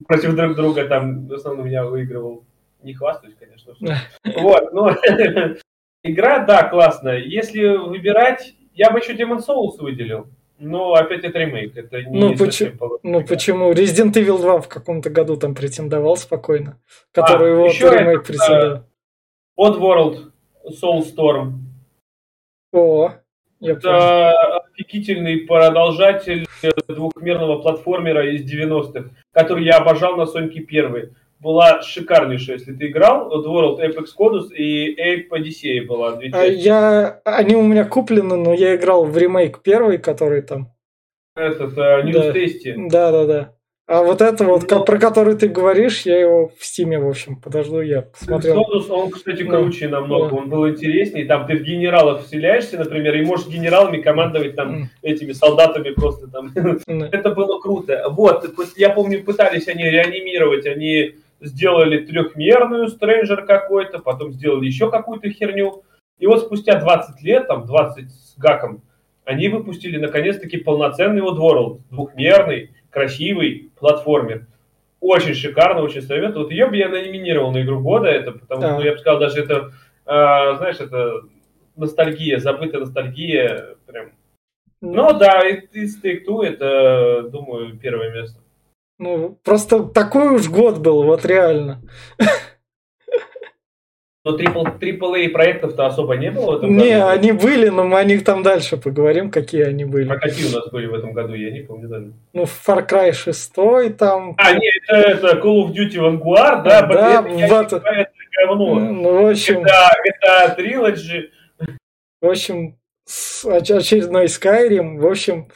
[0.06, 2.44] Против друг друга там, в основном, меня выигрывал.
[2.82, 3.74] Не хвастаюсь, конечно.
[4.40, 4.90] Вот, ну,
[6.06, 7.18] Игра, да, классная.
[7.18, 10.26] Если выбирать, я бы еще Demon Souls выделил.
[10.58, 13.72] Но опять это ремейк, это не ну, почему, ну почему?
[13.72, 16.80] Resident Evil 2 в каком-то году там претендовал спокойно,
[17.12, 18.84] который а, его ремейк это, претендовал.
[19.58, 20.32] Oddworld
[20.82, 21.52] Soulstorm.
[22.72, 23.12] О,
[23.60, 24.62] я это понял.
[24.62, 26.46] офигительный продолжатель
[26.88, 31.12] двухмерного платформера из 90-х, который я обожал на Соньке первой
[31.46, 32.56] была шикарнейшая.
[32.56, 36.18] Если ты играл, вот World Apex Codus и Ape Odyssey была.
[36.32, 40.72] А я, они у меня куплены, но я играл в ремейк первый, который там.
[41.36, 42.32] Этот, uh, News да.
[42.32, 42.88] Tasty.
[42.90, 43.52] Да, да, да.
[43.88, 47.36] А вот это вот, ну, про который ты говоришь, я его в стиме, в общем,
[47.36, 48.64] подожду, я посмотрел.
[48.64, 50.00] Содус, он, кстати, круче да.
[50.00, 50.36] намного, да.
[50.36, 51.24] он был интереснее.
[51.26, 54.86] Там ты в генералов вселяешься, например, и можешь генералами командовать там mm.
[55.02, 56.48] этими солдатами просто там.
[56.48, 57.08] Mm.
[57.12, 58.06] это было круто.
[58.10, 65.30] Вот, я помню, пытались они реанимировать, они сделали трехмерную стрэнджер какой-то, потом сделали еще какую-то
[65.30, 65.82] херню.
[66.18, 68.82] И вот спустя 20 лет, там 20 с гаком,
[69.24, 74.46] они выпустили наконец-таки полноценный вот World, двухмерный, красивый платформер.
[75.00, 76.44] Очень шикарно, очень советую.
[76.44, 79.20] Вот ее бы я номинировал на игру года, это потому что, ну, я бы сказал,
[79.20, 79.72] даже это,
[80.06, 81.22] э, знаешь, это
[81.76, 84.12] ностальгия, забытая ностальгия, прям.
[84.80, 88.40] Ну да, и, и Take Two это, думаю, первое место.
[88.98, 91.82] Ну, просто такой уж год был, вот реально.
[94.24, 97.06] Но AAA проектов-то особо не было в этом Не, году?
[97.06, 100.10] они были, но мы о них там дальше поговорим, какие они были.
[100.10, 102.12] А какие у нас были в этом году, я не помню даже.
[102.32, 104.34] Ну, Far Cry 6 там...
[104.36, 106.82] А, нет, это, это Call of Duty Vanguard, да?
[106.82, 107.72] Да, вот.
[107.72, 108.08] Это
[108.40, 108.80] говно.
[108.80, 109.60] Ну, в общем...
[109.60, 111.30] Это, это Trilogy.
[112.20, 112.76] В общем,
[113.44, 114.98] очередной Skyrim.
[114.98, 115.48] В общем,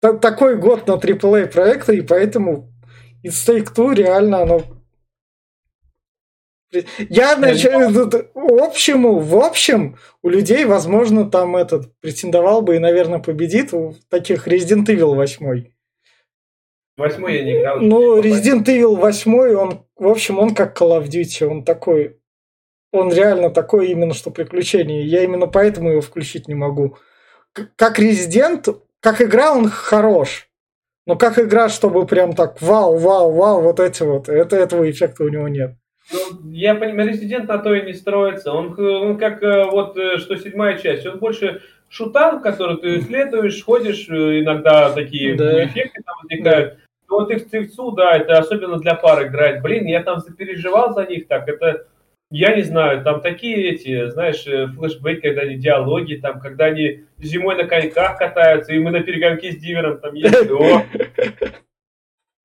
[0.00, 2.71] такой год на AAA проекты, и поэтому
[3.22, 4.62] из Take-Two реально оно
[7.10, 13.18] я, значит, в общем, в общем, у людей, возможно, там этот претендовал бы и, наверное,
[13.18, 15.66] победит у таких Resident Evil 8.
[16.96, 17.80] Восьмой я не играл.
[17.80, 22.18] Ну, Resident Evil 8, он, в общем, он как Call of Duty, он такой,
[22.90, 25.04] он реально такой именно что приключение.
[25.04, 26.96] Я именно поэтому его включить не могу.
[27.76, 30.48] Как Resident, как игра он хорош.
[31.06, 35.24] Но как игра, чтобы прям так вау, вау, вау, вот эти вот, это, этого эффекта
[35.24, 35.74] у него нет.
[36.12, 38.52] Ну, я понимаю, резидент на то и не строится.
[38.52, 43.62] Он, он как э, вот э, что седьмая часть, он больше шутан, который ты исследуешь,
[43.64, 45.64] ходишь, э, иногда такие да.
[45.64, 46.74] эффекты там возникают.
[46.74, 46.78] Да.
[47.08, 49.60] Но вот их цивцу, да, это особенно для пар играть.
[49.62, 51.86] Блин, я там запереживал за них так, это,
[52.32, 57.56] я не знаю, там такие эти, знаешь, флешбеки, когда они диалоги, там, когда они зимой
[57.56, 60.86] на коньках катаются, и мы на перегонке с Дивером там ездили.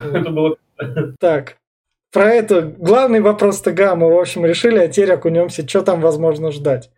[0.00, 0.56] Это было...
[1.18, 1.56] Так,
[2.12, 6.90] про это главный вопрос-то мы, в общем, решили, а теперь окунемся, что там возможно ждать.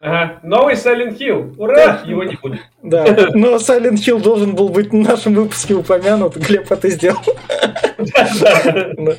[0.00, 0.38] Ага.
[0.42, 1.54] Новый Silent Hill.
[1.58, 2.02] Ура!
[2.04, 2.60] Его не будет.
[2.82, 6.36] Да, но Silent Hill должен был быть в нашем выпуске упомянут.
[6.36, 7.18] Глеб это сделал.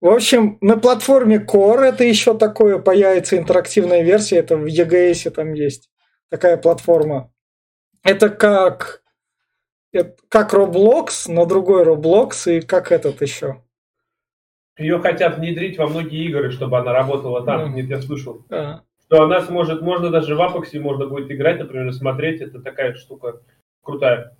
[0.00, 4.36] В общем, на платформе Core это еще такое появится интерактивная версия.
[4.36, 5.90] Это в EGS там есть
[6.30, 7.32] такая платформа.
[8.04, 9.02] Это как
[10.28, 13.62] как Roblox, но другой Roblox и как этот еще.
[14.78, 17.74] Ее хотят внедрить во многие игры, чтобы она работала там.
[17.74, 18.44] Нет, я слышал.
[18.50, 18.82] А.
[19.06, 22.40] Что она сможет, можно даже в Апоксе можно будет играть, например, смотреть.
[22.40, 23.40] Это такая штука
[23.82, 24.36] крутая.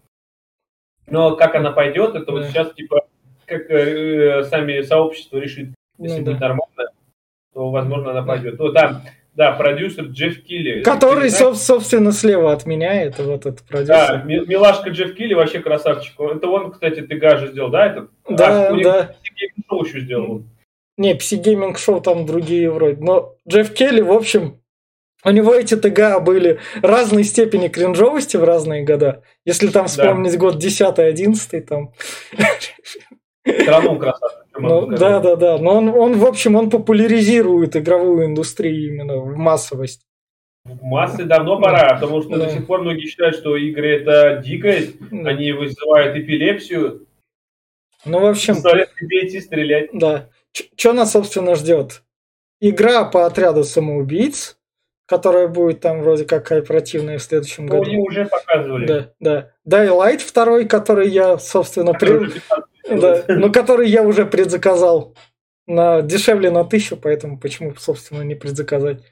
[1.07, 3.08] Но как она пойдет, это вот сейчас типа
[3.49, 6.49] как э, сами сообщество решит, если ну, будет да.
[6.49, 6.93] нормально,
[7.55, 8.59] то возможно она пойдет.
[8.59, 9.03] Ну, там
[9.39, 10.83] да, продюсер Джефф Килли.
[10.83, 13.95] Который, соб- собственно, слева от меня, это вот этот продюсер.
[13.95, 16.15] Да, милашка Джефф Килли вообще красавчик.
[16.19, 17.87] Это он, кстати, ты же сделал, да?
[17.87, 18.11] Этот?
[18.29, 19.15] Да, а, да.
[19.69, 20.43] Шоу еще сделал.
[20.97, 23.01] Не, PC Gaming Show там другие вроде.
[23.01, 24.61] Но Джефф Келли, в общем,
[25.25, 29.23] у него эти ТГА были разной степени кринжовости в разные года.
[29.45, 30.39] Если там вспомнить да.
[30.39, 31.93] год 10-11, там...
[33.67, 34.39] Равно красавчик.
[34.59, 35.59] Ну, да, да, да.
[35.59, 40.07] Но он, он, в общем, он популяризирует игровую индустрию именно в массовость.
[40.65, 42.47] В массы давно пора, потому что да.
[42.47, 45.31] до сих пор многие считают, что игры это дикость, да.
[45.31, 47.07] они вызывают эпилепсию.
[48.05, 48.55] Ну, в общем...
[48.55, 49.91] Заставляют идти стрелять.
[49.93, 50.29] Да.
[50.53, 52.03] Что нас, собственно, ждет?
[52.61, 54.59] Игра по отряду самоубийц,
[55.07, 57.91] которая будет там вроде как кооперативная в следующем ну, году.
[57.91, 58.87] Они уже показывали.
[58.87, 59.53] Да, да.
[59.67, 62.31] Daylight второй, который я, собственно, при...
[62.91, 65.15] да, ну, который я уже предзаказал
[65.67, 69.03] на дешевле на тысячу, поэтому почему, собственно, не предзаказать.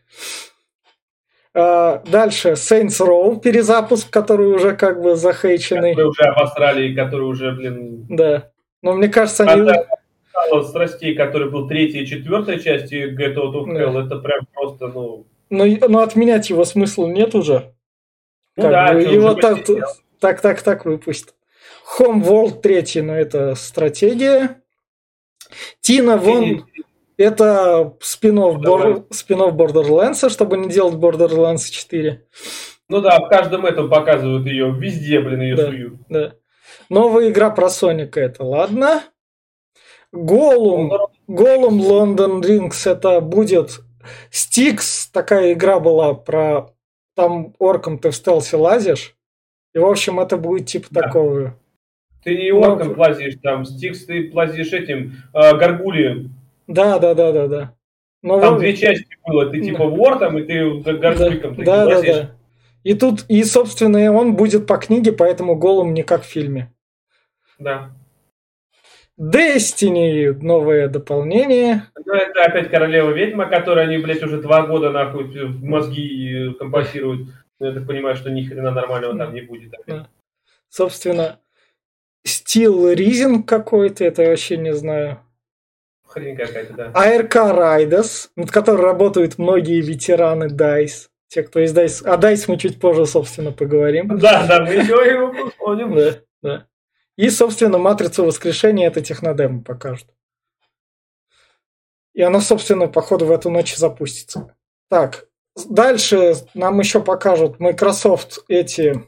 [1.54, 5.92] А, дальше Saints Row перезапуск, который уже как бы захейченный.
[5.94, 8.06] Который уже обосрали, который уже, блин...
[8.08, 8.50] Да.
[8.82, 9.70] Но мне кажется, они...
[9.70, 14.04] А страстей, который был третья и четвертая часть Get Out of Hell, да.
[14.04, 15.26] это прям просто, ну...
[15.48, 17.72] Но, но отменять его смысла нет уже.
[18.56, 19.58] Ну как да, бы, его так,
[20.20, 21.34] так, так, так выпустят.
[21.98, 24.62] Home World 3, но это стратегия.
[25.80, 26.66] Тина Вон,
[27.16, 29.06] это спин-офф, Бор...
[29.10, 32.26] спин Borderlands, чтобы не делать Borderlands 4.
[32.88, 35.94] Ну да, в каждом этом показывают ее, везде, блин, ее да, суют.
[36.08, 36.34] Да.
[36.88, 39.02] Новая игра про Соника, это ладно.
[40.12, 40.92] Голум,
[41.26, 43.80] Голум Лондон Рингс, это будет
[44.30, 46.72] Стикс, такая игра была про
[47.14, 49.16] там орком ты в стелсе лазишь.
[49.74, 51.02] И, в общем, это будет типа да.
[51.02, 51.58] такого.
[52.26, 52.94] Ты не орком Но...
[52.98, 56.34] лазишь, там, Стикс ты лазишь этим, э, горгулием.
[56.66, 57.74] Да, да, да, да, да.
[58.20, 58.60] Но там вы...
[58.62, 59.84] две части было, ты типа да.
[59.84, 61.54] вортом, и ты горгуликом.
[61.54, 62.30] Да, да, да, да.
[62.82, 66.72] И тут, и, собственно, он будет по книге, поэтому голым не как в фильме.
[67.60, 67.92] Да.
[69.16, 71.84] Destiny новое дополнение.
[72.04, 77.28] Ну, это опять королева ведьма, которую они, блядь, уже два года нахуй мозги компасируют.
[77.60, 79.72] Ну, я так понимаю, что ни хрена нормального там не будет.
[79.86, 80.08] Да.
[80.68, 81.38] Собственно,
[82.26, 85.20] Steel Rising какой-то, это я вообще не знаю.
[86.04, 86.92] Хрень какая-то, да.
[86.92, 91.08] ARK Riders, над которой работают многие ветераны DICE.
[91.28, 92.04] Те, кто из DICE.
[92.06, 94.18] О DICE мы чуть позже, собственно, поговорим.
[94.18, 95.94] Да, да, мы еще его посмотрим.
[95.94, 96.66] Да, да.
[97.16, 100.08] И, собственно, матрицу воскрешения это технодемо покажут.
[102.12, 104.54] И оно, собственно, походу в эту ночь запустится.
[104.88, 105.28] Так,
[105.68, 109.04] дальше нам еще покажут Microsoft эти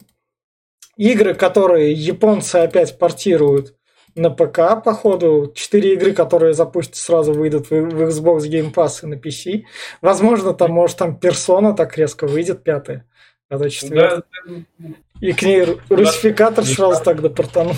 [0.98, 3.74] игры, которые японцы опять портируют
[4.14, 5.52] на ПК, походу.
[5.54, 9.62] Четыре игры, которые запустят, сразу выйдут в, Xbox Game Pass и на PC.
[10.02, 13.06] Возможно, там, может, там персона так резко выйдет, пятая.
[13.48, 14.24] А то четвертая.
[14.46, 14.88] Да.
[15.20, 16.70] И к ней русификатор да.
[16.70, 17.76] сразу тогда портанут.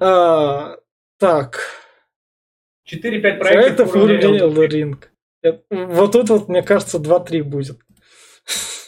[0.00, 0.76] А,
[1.18, 1.60] так.
[2.90, 3.38] 4-5 проектов.
[3.40, 5.56] Проектов уровня Elden Ring.
[5.70, 7.78] Вот тут вот, мне кажется, 2-3 будет.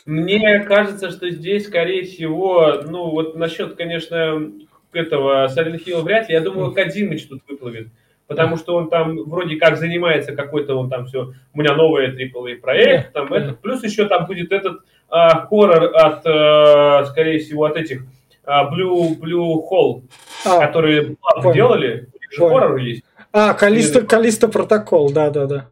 [0.07, 4.51] Мне кажется, что здесь, скорее всего, ну вот насчет, конечно,
[4.93, 6.35] этого Silent Hill вряд ли.
[6.35, 7.89] Я думаю, Кадимыч тут выплывет.
[8.27, 12.57] Потому что он там вроде как занимается какой-то, он там все, у меня новый AAA
[12.61, 17.77] проект, там это, плюс еще там будет этот а, хоррор от, а, скорее всего, от
[17.77, 18.05] этих
[18.45, 20.03] а, Blue, Blue Hole,
[20.47, 21.17] а, которые
[21.53, 23.03] делали, у же хоррор есть.
[23.33, 25.69] А, Калиста, Калиста протокол, да-да-да.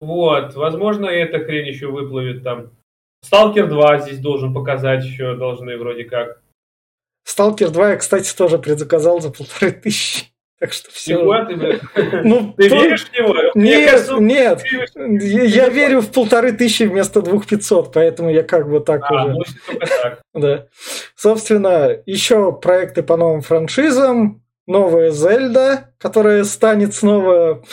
[0.00, 2.70] Вот, возможно, эта хрень еще выплывет там.
[3.24, 6.42] Сталкер 2 здесь должен показать еще, должны вроде как.
[7.24, 10.26] Сталкер 2 я, кстати, тоже предзаказал за полторы тысячи.
[10.62, 11.16] Так что все.
[11.16, 11.80] Ты,
[12.22, 12.76] ну, ты то...
[12.76, 13.34] веришь в него?
[13.56, 14.62] Нет, кажется, нет.
[14.94, 19.24] Я, я верю в полторы тысячи вместо двух пятьсот, поэтому я как бы так а,
[19.24, 19.38] уже.
[19.66, 20.22] Только так.
[20.34, 20.68] Да.
[21.16, 24.44] Собственно, еще проекты по новым франшизам.
[24.68, 27.64] Новая Зельда, которая станет снова...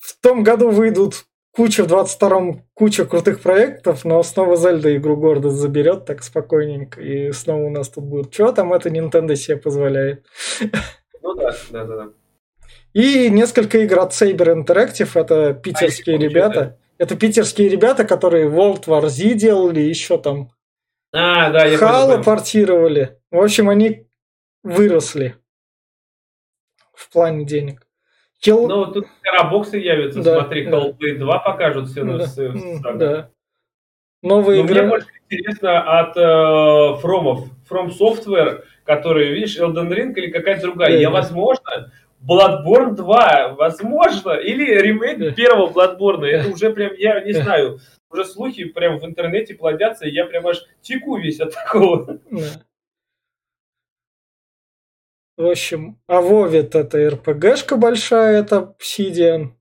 [0.00, 5.50] В том году выйдут куча в 22-м куча крутых проектов, но снова Зельда игру города
[5.50, 8.32] заберет так спокойненько, и снова у нас тут будет.
[8.32, 10.26] Что там это Nintendo себе позволяет?
[11.22, 11.96] Ну да, да, да.
[11.96, 12.08] да.
[12.92, 16.60] И несколько игр от Saber Interactive, это питерские а, ребята.
[16.60, 16.76] Да.
[16.98, 20.50] Это питерские ребята, которые World War Z делали, еще там
[21.12, 23.18] а, да, я Хала портировали.
[23.30, 24.06] В общем, они
[24.62, 25.36] выросли
[26.94, 27.86] в плане денег.
[28.40, 28.66] Кил...
[28.68, 30.78] Ну, тут карабоксы явятся, да, смотри, да.
[30.78, 32.04] Hellblade 2 покажут все.
[32.04, 33.30] Да, да.
[34.22, 34.82] Новые игры.
[34.82, 40.90] Мне больше интересно от э, Фромов, From Software, которые, видишь, Elden Ring или какая-то другая.
[40.90, 41.14] Да, Я, да.
[41.14, 41.92] возможно,
[42.26, 46.26] Bloodborne 2, возможно, или ремейк первого Bloodborne.
[46.26, 50.46] Это уже прям, я не знаю, уже слухи прям в интернете плодятся, и я прям
[50.46, 52.18] аж теку весь от такого.
[52.30, 52.40] Да.
[55.40, 59.52] В общем, а Вовит это РПГшка большая, это Obsidian.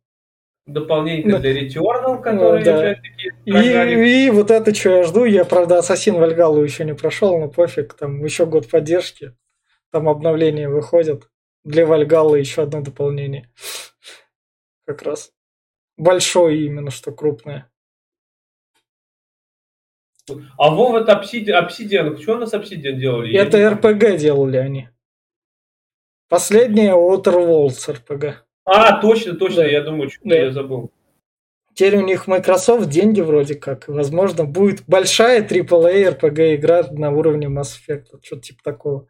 [0.66, 2.66] Дополнение для Returnal, которые
[3.46, 3.90] ну, да.
[3.90, 7.48] и, и вот это, что я жду, я, правда, Ассасин Вальгалу еще не прошел, но
[7.48, 9.38] пофиг, там еще год поддержки,
[9.90, 11.30] там обновления выходят.
[11.64, 13.50] Для Вальгаллы еще одно дополнение.
[14.86, 15.32] Как раз.
[15.96, 17.72] Большое именно, что крупное.
[20.58, 23.34] А Вова это Obsidian, Obsidian, что у нас Obsidian делали?
[23.34, 24.90] Это РПГ делали они.
[26.30, 28.34] Последняя Outer Worlds RPG.
[28.66, 29.68] А, точно, точно, да.
[29.68, 30.36] я думаю, что да.
[30.36, 30.92] я забыл.
[31.74, 33.88] Теперь у них Microsoft деньги вроде как.
[33.88, 38.20] Возможно, будет большая AAA RPG игра на уровне Mass Effect.
[38.22, 39.08] Что-то типа такого.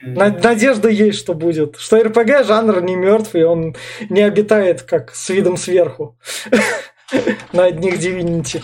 [0.00, 1.76] Надежда есть, что будет.
[1.76, 3.76] Что RPG жанр не мертв, и он
[4.08, 6.18] не обитает как с видом сверху
[7.52, 8.62] на одних Divinity.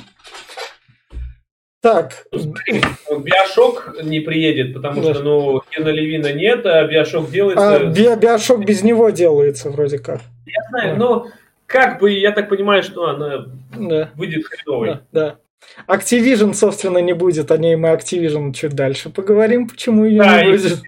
[1.80, 2.26] Так.
[2.32, 5.14] Биошок не приедет, потому да.
[5.14, 7.76] что, ну, Кена Левина нет, а Биошок делается...
[7.76, 10.20] А, би Биошок без него делается вроде как.
[10.46, 10.98] Я знаю, да.
[10.98, 11.26] но
[11.66, 14.10] как бы, я так понимаю, что она да.
[14.16, 14.88] выйдет хреновой.
[14.88, 15.38] Да, да.
[15.86, 20.52] Activision, собственно, не будет, о ней мы Activision чуть дальше поговорим, почему ее да, не
[20.52, 20.82] будет.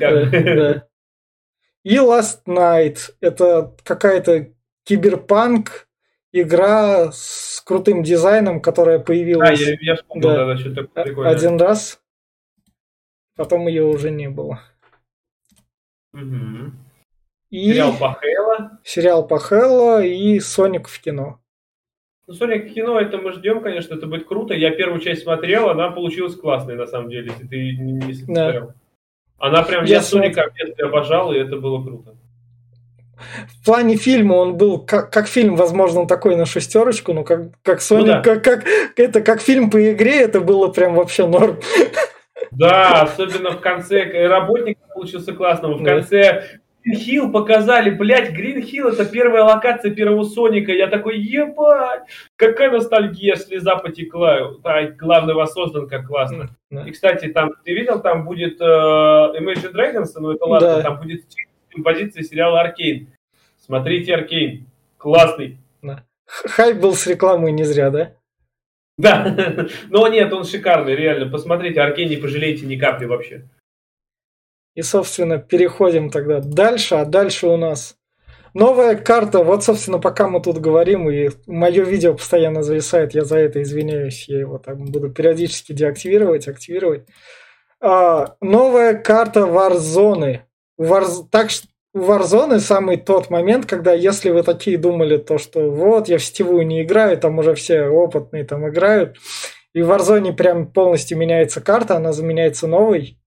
[0.00, 0.86] Да, да.
[1.84, 4.48] И Last Night, это какая-то
[4.84, 5.85] киберпанк,
[6.42, 9.60] игра с крутым дизайном, которая появилась.
[9.60, 12.00] А, я, я вспомнил, да, да, что такое Один раз,
[13.36, 14.60] потом ее уже не было.
[16.12, 16.72] Угу.
[17.50, 18.78] И сериал по Хэлло.
[18.84, 21.40] Сериал по Хэлло и Соник в кино.
[22.26, 24.54] Ну, Соник в кино, это мы ждем, конечно, это будет круто.
[24.54, 28.66] Я первую часть смотрел, она получилась классной, на самом деле, если ты не, не смотрел.
[28.68, 28.74] Да.
[29.38, 30.84] Она прям, я, я Соника смотр...
[30.84, 32.16] обожал, и это было круто
[33.16, 37.80] в плане фильма он был как, как фильм, возможно, такой на шестерочку, но как, как
[37.80, 38.20] Sonic, ну, да.
[38.20, 38.64] как, как,
[38.96, 41.58] это как фильм по игре, это было прям вообще норм.
[42.52, 49.42] Да, особенно в конце, работник получился классным, в конце Грин показали, блядь, Грин это первая
[49.42, 50.70] локация первого Соника.
[50.70, 52.02] Я такой, ебать,
[52.36, 54.52] какая ностальгия, слеза потекла.
[54.62, 56.50] Да, главный воссоздан, как классно.
[56.70, 56.86] Да.
[56.86, 60.82] И, кстати, там, ты видел, там будет э, Imagine Dragons, ну это ладно, да.
[60.82, 61.24] там будет
[61.76, 63.08] композиции сериала Аркейн.
[63.64, 64.66] Смотрите Аркейн.
[64.96, 65.58] Классный.
[65.82, 66.04] Да.
[66.26, 68.12] Хайп был с рекламой не зря, да?
[68.98, 69.68] Да.
[69.88, 71.30] Но нет, он шикарный, реально.
[71.30, 73.48] Посмотрите, Аркейн не пожалеете ни капли вообще.
[74.74, 76.96] И, собственно, переходим тогда дальше.
[76.96, 77.96] А дальше у нас
[78.52, 83.38] новая карта, вот, собственно, пока мы тут говорим, и мое видео постоянно зависает, я за
[83.38, 87.06] это извиняюсь, я его там буду периодически деактивировать, активировать.
[87.80, 90.40] А, новая карта Warzone.
[90.78, 91.04] War...
[91.30, 96.18] Так что Warzone самый тот момент, когда если вы такие думали, то что вот, я
[96.18, 99.16] в сетевую не играю, там уже все опытные там играют,
[99.72, 103.18] и в Warzone прям полностью меняется карта, она заменяется новой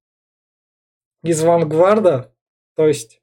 [1.24, 2.32] из Вангварда,
[2.76, 3.22] то есть...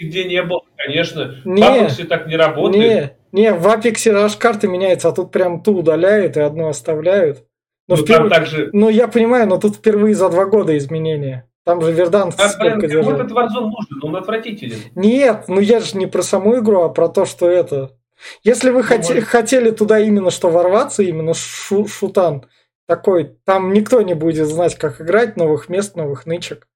[0.00, 1.40] Нигде не было, конечно.
[1.44, 3.16] Не, в Apex так не работает.
[3.30, 7.46] Не, не, в Apex аж карты меняются, а тут прям ту удаляют и одну оставляют.
[7.88, 8.30] Но ну, впервые...
[8.30, 8.70] также...
[8.72, 11.48] ну, я понимаю, но тут впервые за два года изменения.
[11.64, 13.12] Там же Вердант а, блин, держал.
[13.12, 14.78] этот Warzone нужен, он отвратителен.
[14.96, 17.96] Нет, ну я же не про саму игру, а про то, что это...
[18.42, 22.46] Если вы ну, хоте- хотели туда именно что ворваться, именно шу- шутан
[22.86, 26.68] такой, там никто не будет знать, как играть, новых мест, новых нычек.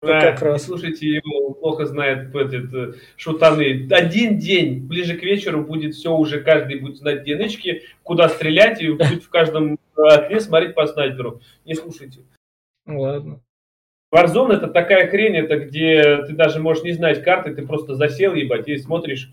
[0.00, 0.64] Да, как раз.
[0.64, 3.88] слушайте его, плохо знает этот, э, шутаны.
[3.90, 8.82] Один день, ближе к вечеру будет все уже, каждый будет знать где нычки, куда стрелять,
[8.82, 11.40] и будет в каждом окне смотреть по снайперу.
[11.64, 12.20] Не слушайте.
[12.86, 13.40] Ладно.
[14.14, 18.34] Warzone это такая хрень, это где ты даже можешь не знать карты, ты просто засел,
[18.34, 19.32] ебать, и смотришь,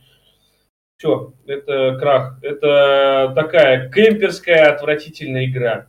[0.98, 2.40] все, это крах.
[2.42, 5.88] Это такая кемперская отвратительная игра.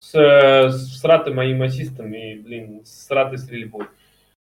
[0.00, 3.86] С, с сратым моим ассистом и, блин, с сратой стрельбой.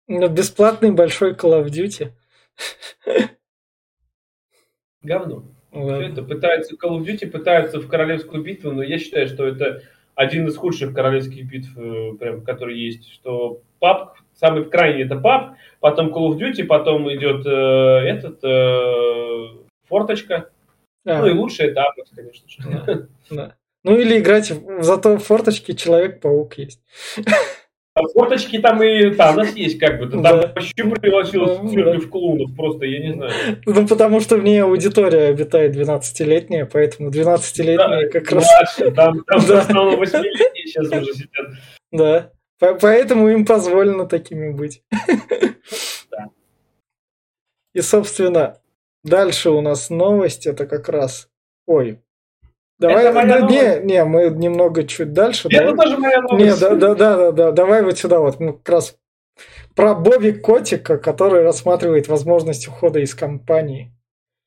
[0.07, 2.12] Но бесплатный большой Call of Duty.
[5.03, 5.45] Говно.
[5.71, 9.83] Все это пытаются Call of Duty, пытаются в королевскую битву, но я считаю, что это
[10.15, 15.57] один из худших королевских битв, э, прям, который есть, что пап, самый крайний это пап,
[15.81, 20.51] потом Call of Duty, потом идет э, этот э, форточка,
[21.05, 21.21] а.
[21.21, 22.62] ну и лучше это Apex, конечно же.
[22.87, 23.55] Да, да.
[23.83, 24.51] Ну или играть,
[24.81, 26.81] зато в форточке Человек-паук есть.
[27.95, 30.09] Форточки там и Танос есть, как бы.
[30.09, 30.37] Там да.
[30.37, 31.99] вообще превратилось да, да.
[32.01, 33.33] в клоунов, просто, я не знаю.
[33.67, 38.49] Ну, потому что в ней аудитория обитает 12-летняя, поэтому 12-летние да, как раз...
[38.79, 39.39] Там, там да.
[39.39, 41.47] в основном 8-летние сейчас уже сидят.
[41.93, 44.83] Да, поэтому им позволено такими быть.
[46.11, 46.29] Да.
[47.75, 48.61] И, собственно,
[49.03, 51.29] дальше у нас новость, это как раз...
[51.67, 51.99] Ой,
[52.89, 55.49] Давай, это моя не, не, мы немного чуть дальше.
[55.49, 55.85] Это давай.
[55.85, 56.45] тоже моя новость.
[56.45, 58.97] Не, да, да, да, да, да, давай вот сюда вот, мы как раз
[59.74, 63.91] про Бобби Котика, который рассматривает возможность ухода из компании.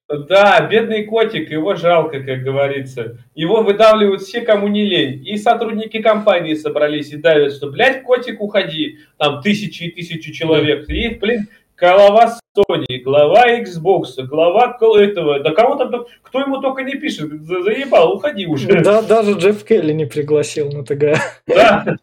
[0.09, 3.17] Да, бедный котик, его жалко, как говорится.
[3.35, 5.27] Его выдавливают все, кому не лень.
[5.27, 8.99] И сотрудники компании собрались и давят, что, блядь, котик, уходи.
[9.17, 10.89] Там тысячи и тысячи человек.
[10.89, 11.47] И, блин,
[11.77, 18.13] голова Sony, глава Xbox, глава этого, да кого там, кто ему только не пишет, заебал,
[18.13, 18.81] уходи уже.
[18.81, 21.17] Да, даже Джефф Келли не пригласил на ТГ.
[21.47, 21.97] Да,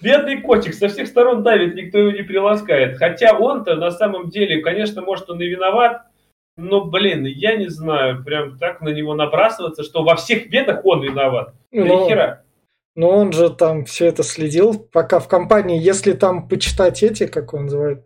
[0.00, 2.98] бедный котик со всех сторон давит, никто его не приласкает.
[2.98, 6.02] Хотя он-то на самом деле, конечно, может он и виноват,
[6.56, 11.02] но, блин, я не знаю, прям так на него набрасываться, что во всех бедах он
[11.02, 11.54] виноват.
[11.70, 12.42] Ну, хера.
[12.96, 17.54] Но он же там все это следил, пока в компании, если там почитать эти, как
[17.54, 18.04] он называет,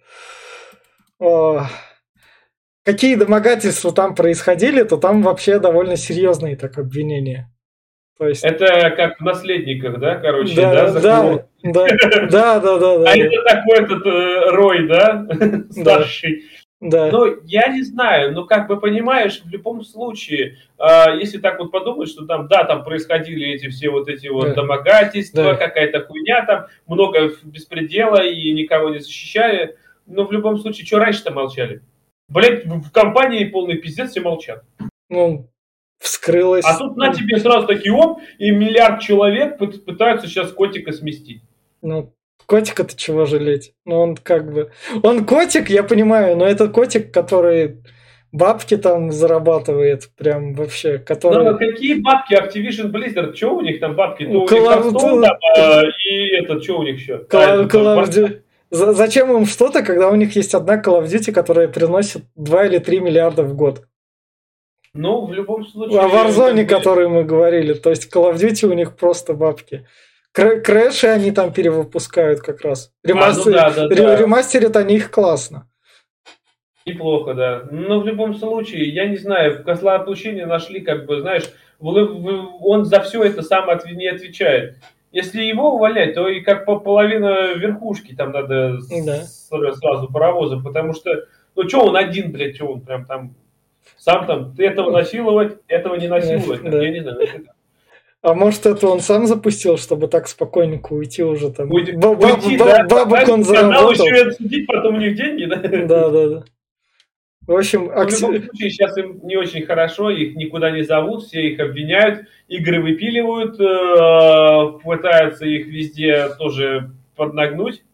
[2.84, 7.50] какие домогательства там происходили, то там вообще довольно серьезные так обвинения.
[8.18, 8.44] То есть...
[8.44, 10.90] Это как в наследниках, да, короче, да?
[10.92, 13.10] Да, да, да, да, да, да.
[13.10, 15.26] А это такой этот э, Рой, да,
[15.70, 16.44] старший.
[16.80, 17.10] Да.
[17.10, 21.72] Ну, я не знаю, но как бы понимаешь, в любом случае, э, если так вот
[21.72, 24.54] подумать, что там, да, там происходили эти все вот эти вот да.
[24.54, 25.54] домогательства, да.
[25.54, 29.76] какая-то хуйня, там много беспредела и никого не защищали,
[30.06, 31.82] но в любом случае, что раньше-то молчали?
[32.28, 34.64] Блять, в компании полный пиздец, все молчат.
[35.08, 35.50] Ну,
[35.98, 36.64] вскрылось.
[36.64, 41.42] А тут на тебе сразу такие оп, и миллиард человек пытаются сейчас котика сместить.
[41.82, 42.14] Ну,
[42.46, 43.74] котика-то чего жалеть?
[43.84, 44.70] Ну, он как бы...
[45.02, 47.82] Он котик, я понимаю, но это котик, который
[48.32, 51.44] бабки там зарабатывает, прям вообще, который...
[51.44, 52.34] Ну, какие бабки?
[52.34, 54.24] Activision Blizzard, что у них там бабки?
[54.24, 55.24] Ну, у них там,
[55.56, 57.24] а, и этот, что у них еще?
[57.30, 58.40] Call, Call, Call,
[58.70, 62.78] Зачем им что-то, когда у них есть одна Call of Duty, которая приносит 2 или
[62.78, 63.84] 3 миллиарда в год?
[64.94, 66.00] Ну, в любом случае...
[66.00, 67.74] О Warzone, о которой мы говорили.
[67.74, 69.86] То есть Call of Duty у них просто бабки.
[70.32, 72.92] Крэши они там перевыпускают как раз.
[73.04, 73.56] Ремастер...
[73.56, 74.16] А, ну да, да, да.
[74.16, 75.68] Ремастерят они их классно.
[76.86, 77.68] Неплохо, да.
[77.70, 81.44] Но в любом случае, я не знаю, козла отпущения нашли, как бы, знаешь,
[81.78, 84.76] он за все это сам не отвечает
[85.14, 89.22] если его увольнять, то и как по половина верхушки там надо да.
[89.22, 93.34] сразу паровозом, потому что, ну что он один, блядь, что он прям там,
[93.96, 96.82] сам там, этого насиловать, этого не насиловать, да.
[96.82, 97.18] я не знаю.
[98.22, 101.70] А может, это он сам запустил, чтобы так спокойненько уйти уже там?
[101.70, 103.92] Уйти, баб, уйти, баб, да, бабок он заработал.
[103.92, 105.56] еще и отсудить, потом у них деньги, да?
[105.56, 106.44] Да, да, да.
[107.46, 108.20] В общем, актив...
[108.20, 112.26] в любом случае, сейчас им не очень хорошо, их никуда не зовут, все их обвиняют,
[112.48, 117.84] игры выпиливают, э, пытаются их везде тоже поднагнуть.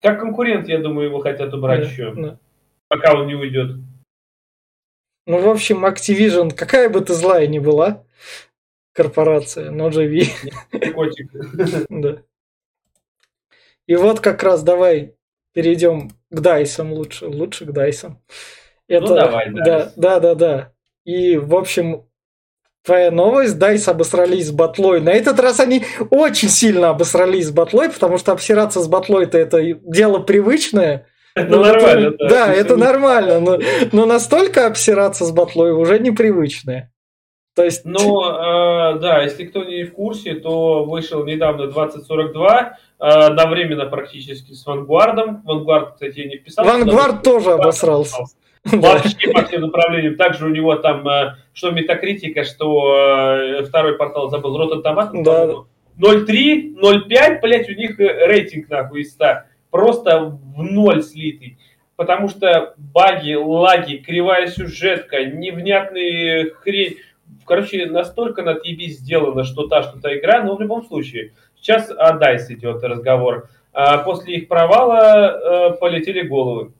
[0.00, 2.38] Как конкурент, я думаю, его хотят убрать да, еще, да.
[2.86, 3.76] пока он не уйдет.
[5.26, 8.04] Ну, в общем, Activision, какая бы ты злая ни была,
[8.92, 10.28] корпорация, но живи.
[10.94, 11.32] Котик.
[11.90, 12.22] Да.
[13.88, 15.15] И вот как раз давай
[15.56, 17.28] перейдем к Дайсам лучше.
[17.28, 18.22] Лучше к Дайсам.
[18.88, 19.92] Ну, Это, ну давай, да.
[19.96, 20.72] Да, да, да.
[21.06, 22.04] И, в общем,
[22.84, 25.00] твоя новость, Дайс обосрались с батлой.
[25.00, 29.62] На этот раз они очень сильно обосрались с батлой, потому что обсираться с батлой-то это
[29.62, 31.06] дело привычное.
[31.34, 32.28] Это но нормально, это, да.
[32.28, 33.58] Да, это нормально, но,
[33.92, 36.92] но настолько обсираться с батлой уже непривычное.
[37.56, 37.86] То есть...
[37.86, 44.52] Ну, э, да, если кто не в курсе, то вышел недавно 2042, э, одновременно практически
[44.52, 45.42] с Вангвардом.
[45.42, 46.66] Вангвард, кстати, я не вписал.
[46.66, 48.24] Вангвард тоже обосрался.
[48.64, 50.16] Вообще по всем направлениям.
[50.16, 55.46] Также у него там, э, что метакритика, что э, второй портал забыл, Rotten Tomatoes, да.
[55.98, 59.24] 0,3, 0,5, блять, у них э, рейтинг нахуй из 100.
[59.70, 61.58] Просто в ноль слитый.
[61.96, 66.98] Потому что баги, лаги, кривая сюжетка, невнятные хрень
[67.46, 71.32] короче, настолько на TV сделано, что та, что та игра, но в любом случае.
[71.56, 73.48] Сейчас о DICE идет разговор.
[73.72, 76.72] А после их провала э, полетели головы.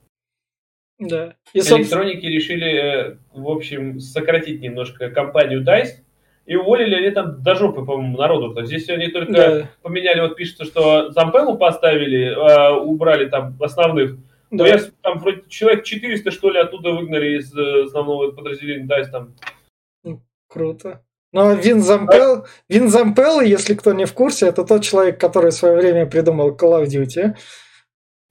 [0.99, 1.35] Да.
[1.53, 6.03] И, Электроники решили, э, в общем, сократить немножко компанию DICE.
[6.47, 8.53] И уволили они там до жопы, по-моему, народу.
[8.53, 8.65] -то.
[8.65, 9.69] Здесь они только да.
[9.81, 14.15] поменяли, вот пишется, что Зампелу поставили, э, убрали там основных.
[14.49, 14.63] Да.
[14.63, 19.11] Но я там вроде человек 400, что ли, оттуда выгнали из э, основного подразделения DICE
[19.11, 19.35] там.
[20.57, 21.03] Круто.
[21.33, 25.53] Но Вин Зампел, Вин Зампел, если кто не в курсе, это тот человек, который в
[25.53, 27.35] свое время придумал Call of Duty.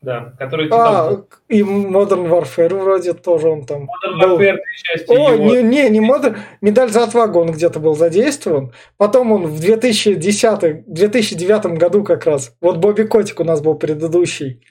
[0.01, 0.69] Да, который...
[0.73, 4.41] А, и Modern Warfare вроде тоже он там Modern был.
[4.41, 5.45] Warfare, части О, его...
[5.45, 6.37] не, не, не Modern...
[6.61, 8.73] Медаль за отвагу он где-то был задействован.
[8.97, 14.63] Потом он в 2010, 2009 году как раз, вот Бобби Котик у нас был предыдущий,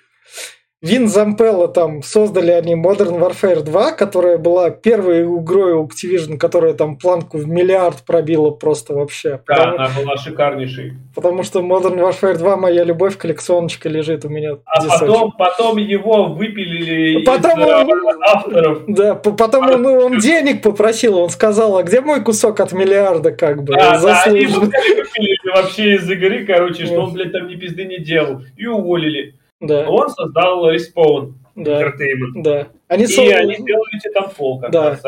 [0.85, 6.73] Вин Зампелла там создали они Modern Warfare 2, которая была первой игрой у Activision, которая
[6.73, 9.41] там планку в миллиард пробила просто вообще.
[9.47, 10.93] Да, потому, она была шикарнейшей.
[11.15, 14.57] Потому что Modern Warfare 2 моя любовь, коллекционочка лежит у меня.
[14.65, 18.83] А потом, потом его выпилили потом из он, авторов.
[18.87, 23.63] Да, потом он, он денег попросил, он сказал, а где мой кусок от миллиарда как
[23.63, 23.73] бы?
[23.73, 27.97] Да, да они выпилили вообще из игры, короче, что он, блядь, там ни пизды не
[27.97, 28.43] делал.
[28.55, 29.33] И уволили.
[29.67, 29.89] Да.
[29.89, 31.81] Он создал Respawn да.
[31.81, 32.41] Entertainment.
[32.43, 32.67] Да.
[32.87, 33.33] Они и создали...
[33.33, 34.89] они сделали Titanfall, как да.
[34.91, 35.03] раз.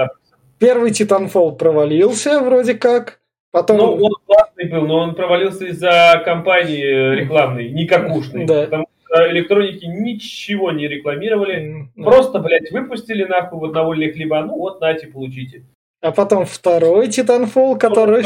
[0.60, 3.20] Первый Titanfall провалился вроде как.
[3.51, 3.78] Потом...
[3.78, 8.45] Ну, он классный был, но он провалился из-за кампании рекламной, никакушной.
[8.45, 8.64] Да.
[8.64, 11.89] Потому что электроники ничего не рекламировали.
[11.95, 12.03] Да.
[12.03, 14.41] Просто, блядь, выпустили нахуй вот на вольный хлеба.
[14.41, 15.64] Ну вот, нате, получите.
[16.00, 18.24] А потом второй Titanfall, который...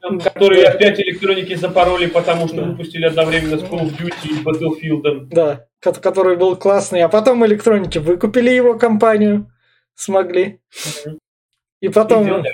[0.00, 5.26] Который опять электроники запороли, потому что выпустили одновременно с Call of Duty и Battlefield.
[5.30, 7.02] Да, который был классный.
[7.02, 9.50] А потом электроники выкупили его компанию,
[9.94, 10.60] смогли.
[11.80, 12.44] И потом...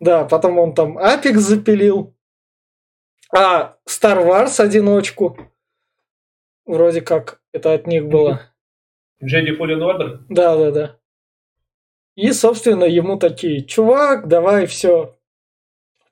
[0.00, 2.14] Да, потом он там Apex запилил.
[3.34, 5.38] А Star Wars одиночку.
[6.66, 8.42] Вроде как это от них было.
[9.22, 10.18] Jedi Fallen Order?
[10.28, 10.97] Да, да, да.
[12.18, 15.14] И, собственно, ему такие, чувак, давай все,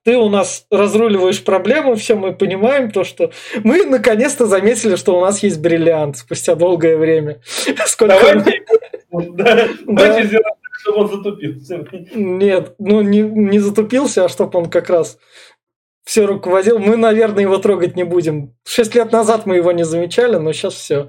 [0.04, 3.32] ты у нас разруливаешь проблему, все мы понимаем то, что
[3.64, 7.40] мы наконец-то заметили, что у нас есть бриллиант спустя долгое время.
[7.86, 8.64] Сколько Давайте,
[9.10, 11.84] да, давайте сделаем так, чтобы он затупился.
[12.14, 15.18] Нет, ну не, не затупился, а чтобы он как раз
[16.04, 16.78] все руководил.
[16.78, 18.54] Мы, наверное, его трогать не будем.
[18.64, 21.08] Шесть лет назад мы его не замечали, но сейчас все.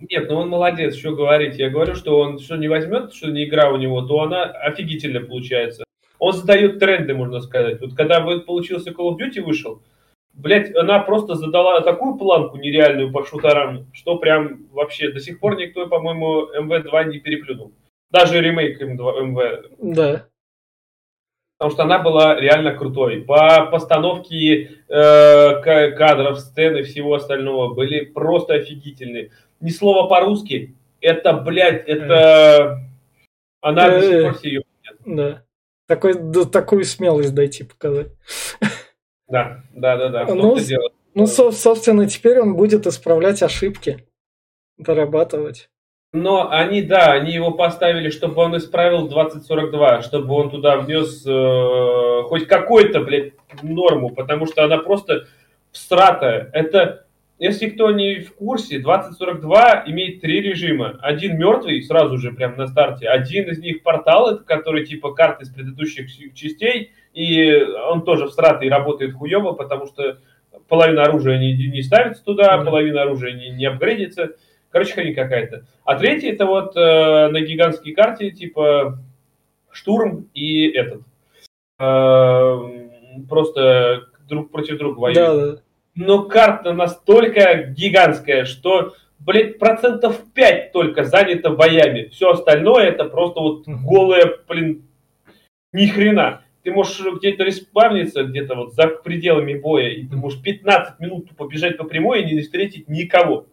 [0.00, 1.58] Нет, ну он молодец, что говорить.
[1.58, 5.20] Я говорю, что он что не возьмет, что не игра у него, то она офигительно
[5.20, 5.84] получается.
[6.18, 7.80] Он задает тренды, можно сказать.
[7.80, 9.82] Вот когда получился Call of Duty вышел,
[10.34, 15.56] блять, она просто задала такую планку нереальную по шутерам, что прям вообще до сих пор
[15.56, 17.72] никто, по-моему, МВ-2 не переплюнул.
[18.10, 19.70] Даже ремейк МВ.
[19.78, 20.26] Да.
[21.58, 23.22] Потому что она была реально крутой.
[23.22, 31.32] По постановке э, кадров, сцен и всего остального были просто офигительные ни слова по-русски, это,
[31.34, 32.80] блядь, это...
[33.60, 34.62] Она до сих пор ее
[35.04, 35.42] Да.
[35.86, 38.08] Такой, да, такую смелость дойти показать.
[39.26, 40.24] Да, да, да, да.
[40.26, 40.56] Ну,
[41.14, 44.06] ну, собственно, теперь он будет исправлять ошибки,
[44.76, 45.68] дорабатывать.
[46.12, 52.22] Но они, да, они его поставили, чтобы он исправил 2042, чтобы он туда внес э,
[52.28, 55.26] хоть какой-то, блядь, норму, потому что она просто
[55.70, 56.48] всратая.
[56.54, 57.07] Это
[57.38, 60.98] если кто не в курсе, 2042 имеет три режима.
[61.00, 63.08] Один мертвый, сразу же, прямо на старте.
[63.08, 66.90] Один из них портал, это который типа карты из предыдущих частей.
[67.14, 67.52] И
[67.90, 70.18] он тоже в и работает хуево, потому что
[70.66, 72.64] половина оружия не, не ставится туда, mm-hmm.
[72.64, 74.32] половина оружия не, не апгрейдится.
[74.70, 75.64] Короче, хрень какая-то.
[75.84, 78.98] А третий это вот э, на гигантской карте, типа
[79.70, 81.02] штурм и этот.
[81.78, 82.58] Э,
[83.28, 85.16] просто друг против друга воюют.
[85.16, 85.62] Да, да
[85.98, 92.08] но карта настолько гигантская, что, блядь, процентов 5 только занято боями.
[92.12, 94.86] Все остальное это просто вот голая, блин,
[95.72, 96.42] ни хрена.
[96.62, 101.76] Ты можешь где-то респавниться, где-то вот за пределами боя, и ты можешь 15 минут побежать
[101.76, 103.46] по прямой и не встретить никого.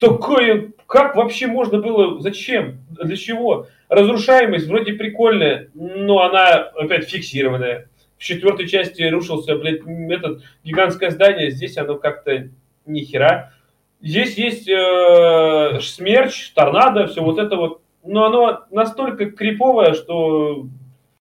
[0.00, 3.66] Такое, как вообще можно было, зачем, для чего?
[3.90, 11.50] Разрушаемость вроде прикольная, но она опять фиксированная в четвертой части рушился, блядь, этот гигантское здание,
[11.50, 12.48] здесь оно как-то
[12.86, 13.52] ни хера.
[14.00, 17.80] Здесь есть э, смерч, торнадо, все вот это вот.
[18.04, 20.66] Но оно настолько криповое, что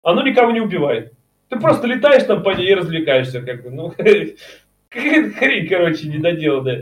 [0.02, 1.12] оно никого не убивает.
[1.48, 3.70] Ты просто летаешь там по ней и развлекаешься, как бы.
[3.70, 3.90] Ну,
[4.88, 6.80] хрень, короче, недоделанная.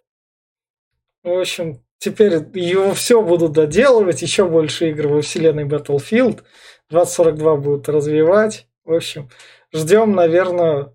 [1.24, 6.42] В общем, теперь его все будут доделывать, еще больше игр во вселенной Battlefield.
[6.90, 8.66] 2042 будут развивать.
[8.84, 9.30] В общем,
[9.72, 10.94] ждем, наверное,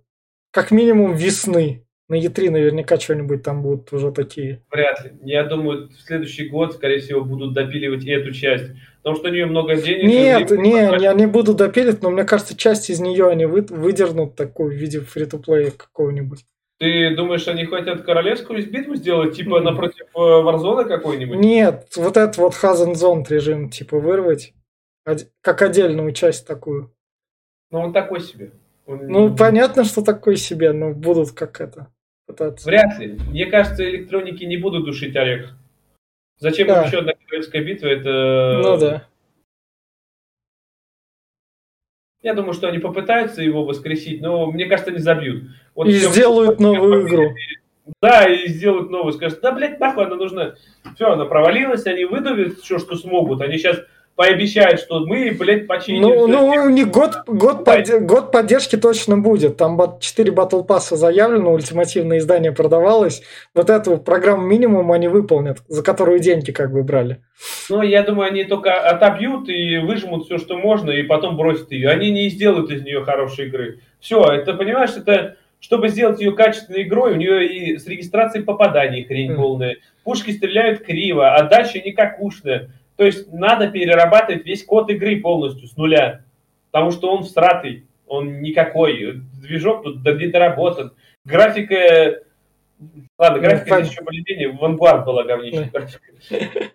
[0.51, 1.85] как минимум весны.
[2.09, 4.61] На E3 наверняка что-нибудь там будут уже такие.
[4.69, 5.13] Вряд ли.
[5.23, 8.71] Я думаю, в следующий год, скорее всего, будут допиливать и эту часть.
[8.97, 10.03] Потому что у нее много денег.
[10.03, 14.35] Нет, не, не, они будут допилить, но мне кажется, часть из нее они вы, выдернут
[14.35, 16.45] такую в виде фри-то-плея какого-нибудь.
[16.79, 19.61] Ты думаешь, они хотят королевскую битву сделать, типа mm.
[19.61, 21.37] напротив Варзона какой-нибудь?
[21.37, 24.53] Нет, вот этот вот Хазен Зон режим, типа, вырвать,
[25.41, 26.93] как отдельную часть такую.
[27.71, 28.51] Ну, он такой себе.
[28.85, 31.87] Ну, понятно, что такое себе, но будут как это
[32.25, 32.67] пытаться.
[32.67, 33.17] Вряд ли.
[33.29, 35.55] Мне кажется, электроники не будут душить орех.
[36.37, 36.83] Зачем да.
[36.83, 37.87] еще одна королевская битва?
[37.87, 38.61] Это...
[38.63, 39.07] Ну да.
[42.21, 45.43] Я думаю, что они попытаются его воскресить, но мне кажется, не забьют.
[45.75, 47.35] Вот и сделают новую игру.
[48.01, 49.11] Да, и сделают новую.
[49.11, 50.55] Скажут, да, блядь, нахуй она нужна.
[50.95, 53.41] Все, она провалилась, они выдавят все, что смогут.
[53.41, 53.81] Они сейчас
[54.15, 56.01] пообещают, что мы, блядь, починим.
[56.01, 59.57] Ну, ну у них год, год, под, год поддержки точно будет.
[59.57, 63.23] Там 4 Battle Pass заявлено, ультимативное издание продавалось.
[63.53, 67.21] Вот эту программу минимум они выполнят, за которую деньги как бы брали.
[67.69, 71.89] Ну, я думаю, они только отобьют и выжмут все, что можно, и потом бросят ее.
[71.89, 73.79] Они не сделают из нее хорошей игры.
[73.99, 79.05] Все, это, понимаешь, это чтобы сделать ее качественной игрой, у нее и с регистрацией попаданий
[79.05, 79.35] хрень mm.
[79.37, 79.77] полная.
[80.03, 82.69] Пушки стреляют криво, а дальше никакушная.
[82.95, 86.23] То есть надо перерабатывать весь код игры полностью с нуля,
[86.71, 89.21] потому что он всратый, он никакой.
[89.41, 90.93] Движок тут не доработан.
[91.25, 92.21] Графика...
[93.17, 94.57] Ладно, ну, графика ну, еще более-менее.
[94.59, 95.71] Vanguard была говнищая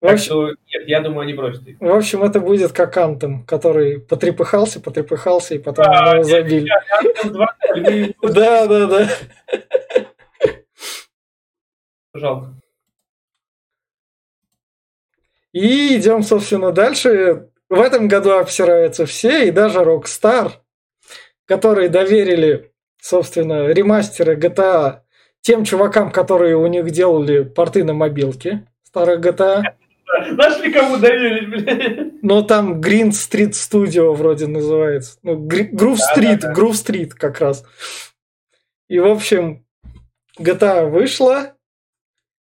[0.00, 1.80] В общем, что, нет, я думаю, они бросят их.
[1.80, 6.70] В общем, это будет как Антом, который потрепыхался, потрепыхался, и потом а, его забили.
[8.22, 9.08] Да, да, да.
[12.14, 12.54] Жалко.
[15.52, 17.48] И идем, собственно, дальше.
[17.68, 20.52] В этом году обсираются все, и даже Rockstar,
[21.44, 25.00] которые доверили, собственно, ремастеры GTA
[25.42, 29.62] тем чувакам, которые у них делали порты на мобилке старых GTA.
[30.30, 32.22] Нашли кому доверить, блядь.
[32.22, 35.18] Ну, там Green Street Studio вроде называется.
[35.22, 36.54] Ну, Groove Street, да, да, да.
[36.54, 37.64] Groove Street как раз.
[38.88, 39.66] И, в общем,
[40.40, 41.54] GTA вышла,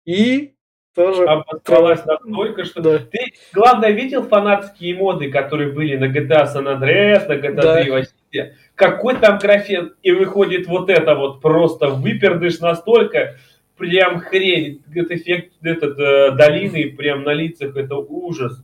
[0.04, 0.54] и
[0.98, 2.98] тоже обосралась настолько, что да.
[2.98, 7.82] ты, главное, видел фанатские моды, которые были на GTA San Andreas, на GTA да.
[7.82, 13.36] 3 Vice Какой там графен, и выходит вот это вот просто выпердыш настолько,
[13.76, 18.62] прям хрень, этот эффект этот, э, долины, прям на лицах, это ужас.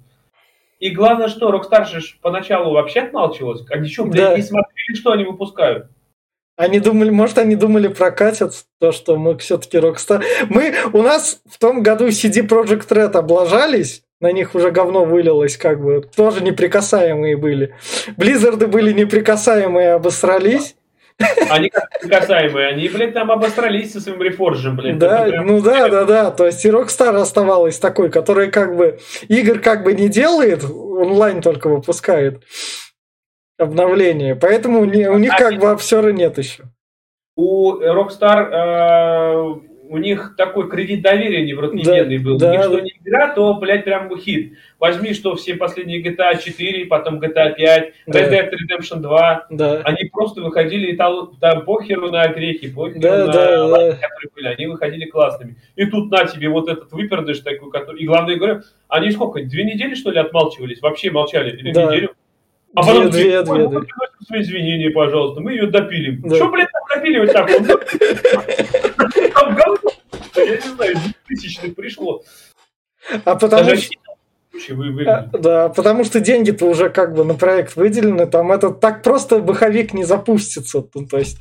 [0.80, 3.64] И главное, что Rockstar же поначалу вообще отмалчивалась.
[3.70, 4.36] Они что, блядь, да.
[4.36, 5.86] не смотрели, что они выпускают?
[6.56, 10.22] Они думали, может, они думали прокатят то, что мы все-таки Rockstar.
[10.48, 15.56] Мы, у нас в том году CD Project Red облажались, на них уже говно вылилось,
[15.56, 17.74] как бы, тоже неприкасаемые были.
[18.16, 20.76] Близзарды были неприкасаемые, обосрались.
[21.50, 24.98] Они как неприкасаемые, они, блядь, там обосрались со своим рефоржем, блядь.
[24.98, 25.46] Да, прям...
[25.46, 29.82] ну да, да, да, то есть и Rockstar оставалась такой, который как бы игр как
[29.82, 32.42] бы не делает, онлайн только выпускает
[33.58, 34.34] обновление.
[34.34, 36.64] Поэтому у них, у них как бы обсера нет еще.
[37.36, 39.54] У Rockstar э,
[39.88, 42.38] у них такой кредит доверия невротогенный да, был.
[42.38, 44.54] Да, у них что не игра, то, блядь, прям хит.
[44.78, 48.20] Возьми, что все последние GTA 4, потом GTA 5, да.
[48.20, 49.46] Red Dead Redemption 2.
[49.50, 49.80] Да.
[49.84, 54.08] Они просто выходили, и там, там похеру на грехи, похеру да, на да, лайки, да.
[54.08, 54.46] которые были.
[54.48, 55.56] Они выходили классными.
[55.76, 58.00] И тут на тебе вот этот выпердыш такой, который...
[58.00, 60.80] И главное, говорю, они сколько, две недели, что ли, отмалчивались?
[60.80, 61.56] Вообще молчали?
[61.56, 61.86] Или да.
[61.86, 62.14] неделю?
[62.74, 63.88] А две, потом две, две, две, две.
[64.26, 66.20] свои извинения, пожалуйста, мы ее допилим.
[66.22, 66.36] Да.
[66.36, 67.48] Что, блядь, там допиливать так?
[69.34, 69.90] Там говно,
[70.36, 70.96] я не знаю,
[71.26, 72.22] тысячных пришло.
[73.24, 73.90] А потому что...
[75.06, 79.40] А, да, потому что деньги-то уже как бы на проект выделены, там это так просто
[79.40, 81.38] баховик не запустится, ну, то есть...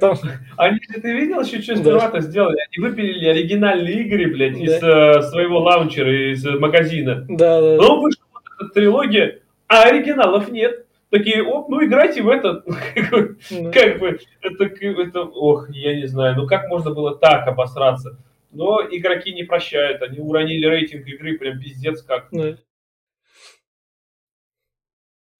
[0.00, 0.16] Там...
[0.56, 2.20] Они же, ты видел, еще что сперва-то да.
[2.20, 2.56] сделали?
[2.70, 4.58] Они выпилили оригинальные игры, блядь, да.
[4.60, 7.26] из э, своего лаунчера, из магазина.
[7.28, 7.76] Да, да.
[7.76, 9.40] Но вышла вот эта трилогия,
[9.72, 10.86] а оригиналов нет.
[11.08, 12.64] Такие, оп, ну играйте в этот.
[12.64, 18.18] Как бы, это, это, ох, я не знаю, ну как можно было так обосраться?
[18.50, 22.28] Но игроки не прощают, они уронили рейтинг игры прям пиздец как.
[22.32, 22.58] Да.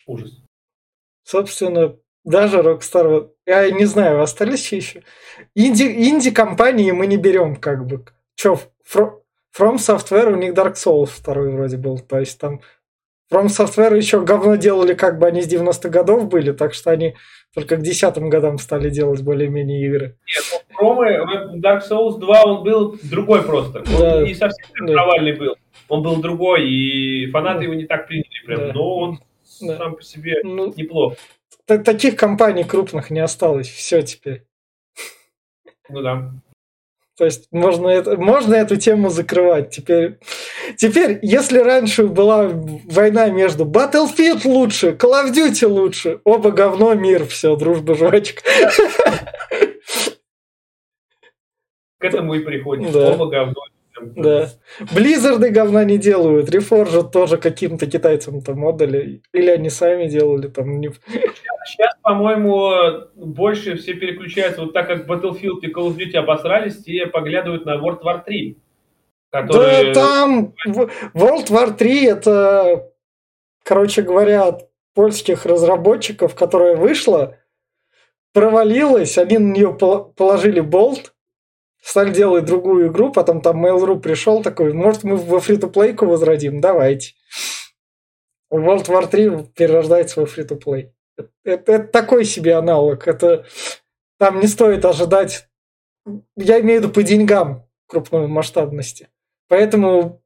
[0.06, 0.42] Ужас.
[1.24, 5.02] Собственно, даже Rockstar, я не знаю, остались еще.
[5.54, 8.04] Инди, инди-компании мы не берем, как бы.
[8.34, 12.62] Че, From Software у них Dark Souls второй вроде был, то есть там
[13.32, 17.16] Software еще говно делали, как бы они с 90-х годов были, так что они
[17.54, 20.16] только к десятым годам стали делать более-менее игры.
[20.26, 23.80] Нет, ну, From Dark Souls 2 он был другой просто.
[23.80, 24.22] Он да.
[24.22, 24.92] не совсем да.
[24.92, 25.56] провальный был.
[25.88, 27.64] Он был другой, и фанаты да.
[27.64, 28.60] его не так приняли прям.
[28.60, 28.72] Да.
[28.72, 29.20] Но он
[29.60, 29.76] да.
[29.76, 31.14] сам по себе ну, неплох.
[31.66, 33.68] Таких компаний крупных не осталось.
[33.68, 34.44] Все теперь.
[35.88, 36.32] Ну да.
[37.22, 39.70] То есть можно, это, можно эту тему закрывать.
[39.70, 40.18] Теперь,
[40.76, 47.24] теперь, если раньше была война между Battlefield лучше, Call of Duty лучше, оба говно, мир,
[47.26, 48.42] все, дружба, жвачка.
[51.98, 52.90] К этому и приходит.
[52.90, 53.12] Да.
[53.12, 53.62] Оба говно,
[54.00, 54.50] да.
[54.92, 56.52] Близзарды говна не делают.
[56.52, 59.22] Reforged тоже каким-то китайцам там отдали.
[59.32, 60.80] Или они сами делали там.
[60.80, 60.90] Не...
[62.02, 67.64] По-моему, больше все переключаются, вот так как Battlefield и Call of Duty обосрались, те поглядывают
[67.64, 68.58] на World War 3.
[69.30, 69.94] Которые...
[69.94, 70.54] Да там
[71.14, 72.92] World War 3 это,
[73.62, 77.38] короче говоря, от польских разработчиков, которая вышла,
[78.32, 81.14] провалилась, они на нее положили болт,
[81.82, 87.14] стали делать другую игру, потом там Mail.ru пришел такой, может мы во фри-то-плейку возродим, давайте.
[88.52, 90.91] World War 3 перерождается во фри-то-плей.
[91.44, 93.06] Это, это такой себе аналог.
[93.08, 93.46] Это
[94.18, 95.48] там не стоит ожидать.
[96.36, 99.08] Я имею в виду по деньгам крупной масштабности.
[99.48, 100.22] Поэтому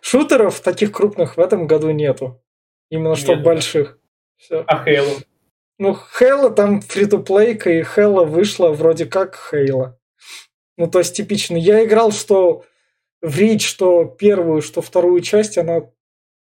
[0.00, 2.42] шутеров таких крупных в этом году нету.
[2.90, 3.44] Именно что Нет.
[3.44, 3.98] больших.
[4.36, 4.64] Все.
[4.66, 5.18] А Хейло?
[5.78, 9.98] Ну, Хейла там фри-то-плейка, и Хейла вышла вроде как Хейла.
[10.76, 11.56] Ну, то есть типично.
[11.56, 12.64] Я играл, что
[13.20, 15.90] в Рич, что первую, что вторую часть, она,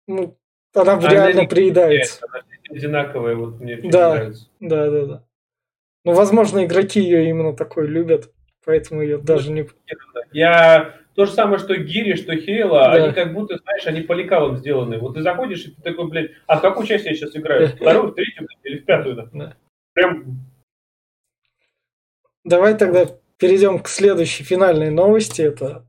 [0.06, 0.38] ну,
[0.74, 2.26] она, она реально приедается.
[2.28, 2.42] Она
[2.74, 4.48] одинаковые, вот мне да, нравится.
[4.60, 5.24] Да, да, да.
[6.04, 8.32] Ну, возможно, игроки ее именно такой любят,
[8.64, 9.66] поэтому ее даже не...
[10.32, 12.92] Я то же самое, что Гири, что Хейла, да.
[12.92, 14.98] они как будто, знаешь, они по лекалам сделаны.
[14.98, 17.68] Вот ты заходишь, и ты такой, блядь, а в какую часть я сейчас играю?
[17.76, 19.30] Вторую, в третью или в пятую?
[19.32, 19.56] Да.
[19.92, 20.40] Прям...
[22.42, 23.06] Давай тогда
[23.38, 25.40] перейдем к следующей финальной новости.
[25.40, 25.86] Это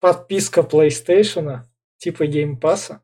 [0.00, 1.62] подписка PlayStation,
[1.98, 3.00] типа Game Pass.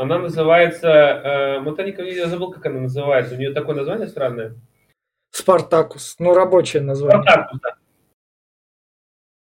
[0.00, 0.88] Она называется...
[0.88, 3.34] Э, Мотаника, я забыл, как она называется.
[3.34, 4.54] У нее такое название странное.
[5.30, 6.16] Спартакус.
[6.18, 7.20] Ну, рабочее название.
[7.20, 7.74] Спартакус, да.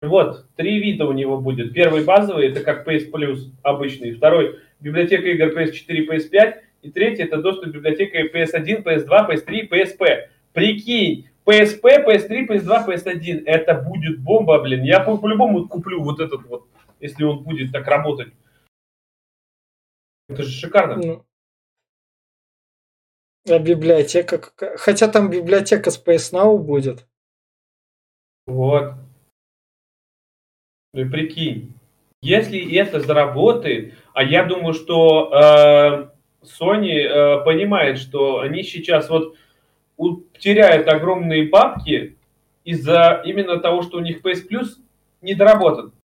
[0.02, 1.74] Вот, три вида у него будет.
[1.74, 4.12] Первый базовый, это как PS Plus обычный.
[4.12, 6.56] Второй, библиотека игр PS4, PS5.
[6.82, 10.28] И третий, это доступ к библиотеке PS1, PS2, PS3, PSP.
[10.52, 13.44] Прикинь, PSP, PS3, PS2, PS1.
[13.46, 14.84] Это будет бомба, блин.
[14.84, 16.68] Я по-любому куплю вот этот вот,
[17.00, 18.34] если он будет так работать.
[20.32, 20.96] Это же шикарно.
[20.96, 21.26] Ну,
[23.50, 24.78] а библиотека какая?
[24.78, 27.06] Хотя там библиотека Space Now будет.
[28.46, 28.94] Вот.
[30.94, 31.74] Ну и прикинь,
[32.22, 36.10] если это заработает, а я думаю, что э,
[36.46, 39.36] Sony э, понимает, что они сейчас вот
[40.38, 42.18] теряют огромные бабки
[42.64, 44.68] из-за именно того, что у них PS Plus
[45.22, 45.88] недоработан.
[45.88, 46.01] Ну,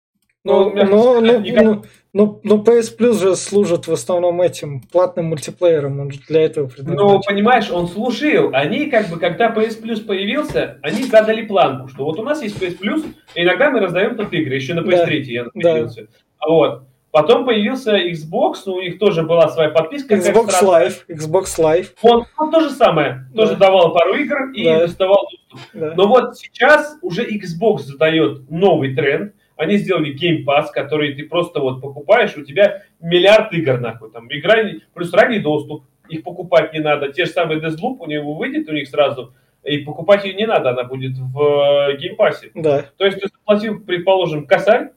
[0.45, 1.83] ну, ну, ну, ну,
[2.13, 6.71] ну, ну, PS Plus же служит в основном этим платным мультиплеером, он же для этого
[6.77, 8.51] Ну, понимаешь, он служил.
[8.53, 12.61] Они как бы, когда PS Plus появился, они задали планку, что вот у нас есть
[12.61, 16.01] PS Plus, и иногда мы раздаем тут игры, еще на PS3 да, я находился.
[16.03, 16.47] Да.
[16.47, 16.83] Вот.
[17.15, 20.15] Потом появился Xbox, ну, у них тоже была своя подписка.
[20.15, 21.87] Xbox Live, Xbox Live.
[22.01, 23.43] Он, он то же самое, да.
[23.43, 24.79] тоже давал пару игр и да.
[24.79, 25.69] доставал доступ.
[25.73, 25.93] Да.
[25.95, 29.33] Но вот сейчас уже Xbox задает новый тренд.
[29.55, 34.11] Они сделали Game Pass, который ты просто вот покупаешь, у тебя миллиард игр нахуй.
[34.11, 34.55] Там игра,
[34.93, 37.11] плюс ранний доступ, их покупать не надо.
[37.11, 39.33] Те же самые Deathloop у него выйдет у них сразу,
[39.63, 42.51] и покупать ее не надо, она будет в Game Pass'е.
[42.53, 42.85] Да.
[42.97, 44.89] То есть ты заплатил, предположим, косарь,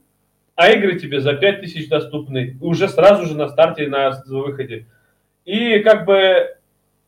[0.56, 4.86] а игры тебе за 5000 доступны, уже сразу же на старте, на выходе.
[5.44, 6.57] И как бы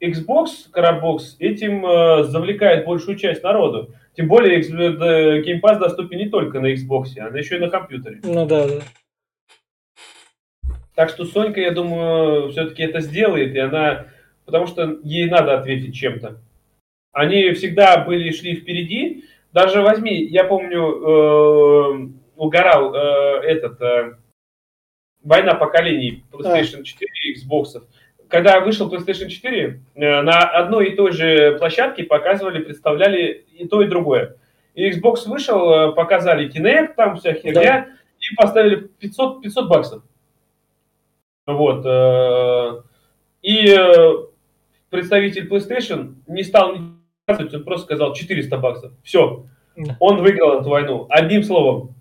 [0.03, 3.95] Xbox, Carabox этим э, завлекает большую часть народу.
[4.17, 8.21] Тем более э, Game Pass доступен не только на Xbox, а еще и на компьютере.
[8.23, 8.83] Ну да, да.
[10.95, 14.07] Так что Сонька, я думаю, все-таки это сделает, и она...
[14.45, 16.41] Потому что ей надо ответить чем-то.
[17.13, 19.25] Они всегда были, шли впереди.
[19.53, 24.17] Даже возьми, я помню, э, угорал э, этот э,
[25.23, 27.83] война поколений PlayStation 4 и Xbox.
[28.31, 33.83] Когда вышел PlayStation 4, э, на одной и той же площадке показывали, представляли и то,
[33.83, 34.37] и другое.
[34.75, 37.87] И Xbox вышел, э, показали Kinect, там вся херня, да.
[38.21, 40.03] и поставили 500, 500 баксов.
[41.45, 41.85] Вот.
[41.85, 42.83] Э,
[43.43, 43.77] и
[44.91, 46.77] представитель PlayStation не стал
[47.27, 48.93] он просто сказал 400 баксов.
[49.03, 49.45] Все.
[49.99, 51.07] Он выиграл эту войну.
[51.09, 51.95] Одним словом.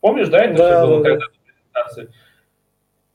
[0.00, 1.10] Помнишь, да, это да, все было да.
[1.10, 2.14] когда презентации?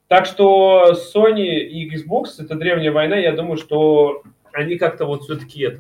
[0.10, 3.16] Так что Sony и Xbox это древняя война.
[3.16, 5.78] Я думаю, что они как-то вот все-таки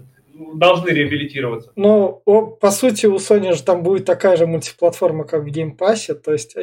[0.53, 1.71] должны реабилитироваться.
[1.75, 2.21] Ну,
[2.61, 6.13] по сути, у Sony же там будет такая же мультиплатформа, как в Game Pass.
[6.13, 6.55] То есть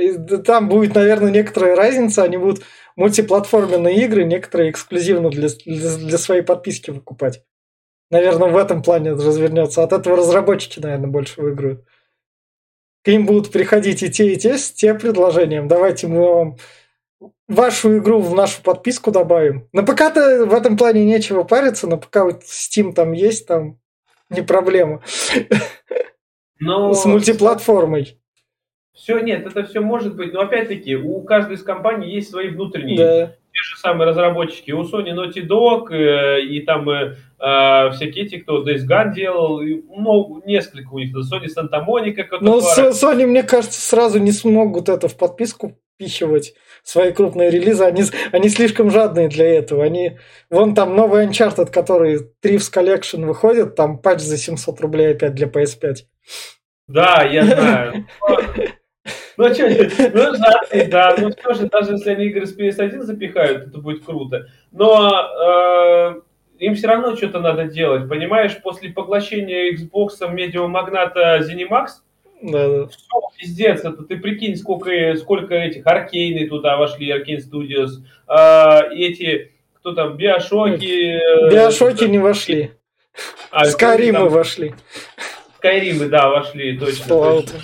[0.45, 2.23] там будет, наверное, некоторая разница.
[2.23, 2.63] Они будут
[2.95, 7.43] мультиплатформенные игры, некоторые эксклюзивно для, для, для своей подписки выкупать.
[8.11, 9.83] Наверное, в этом плане развернется.
[9.83, 11.85] От этого разработчики, наверное, больше выиграют.
[13.05, 15.67] К ним будут приходить и те, и те с тем предложением.
[15.67, 16.57] Давайте мы вам
[17.49, 19.69] вашу игру в нашу подписку добавим.
[19.73, 23.79] На ПК-то в этом плане нечего париться, на ПК вот Steam там есть, там
[24.31, 25.03] не проблема.
[26.59, 26.95] Но...
[26.95, 28.19] С мультиплатформой.
[28.93, 32.97] Все, нет, это все может быть, но опять-таки у каждой из компаний есть свои внутренние.
[32.97, 33.27] Да.
[33.27, 34.71] Те же самые разработчики.
[34.71, 39.61] У Sony Naughty Dog э, и там э, э, всякие эти, кто Days Gone делал,
[39.61, 41.15] ну, несколько у них.
[41.15, 42.25] Sony Santa Monica.
[42.41, 46.55] Ну, Sony, мне кажется, сразу не смогут это в подписку впихивать
[46.87, 47.85] свои крупные релизы.
[47.85, 49.85] Они, они слишком жадные для этого.
[49.85, 50.19] Они,
[50.51, 55.49] вон там новый Uncharted, который Thieves Collection выходит, там патч за 700 рублей опять для
[55.49, 55.97] PS5.
[56.89, 58.07] Да, я знаю.
[59.39, 63.69] Ну, что, ну, жадные, да, ну, все же, даже если они игры с PS1 запихают,
[63.69, 64.47] это будет круто.
[64.73, 65.13] Но
[65.45, 66.21] э,
[66.59, 68.57] им все равно что-то надо делать, понимаешь?
[68.63, 71.89] После поглощения Xbox медиамагната ZeniMax,
[72.43, 72.87] да, да.
[72.89, 79.53] Все, пиздец, это ты прикинь, сколько, сколько этих Аркейны туда вошли, Аркейн Studios, э, эти,
[79.75, 81.21] кто там, Биошоки.
[81.51, 82.73] Биошоки э, не вошли.
[83.51, 84.75] А, Скайримы вошли.
[85.57, 87.13] Скайримы, да, вошли, точно.
[87.13, 87.43] Fallout.
[87.43, 87.61] точно.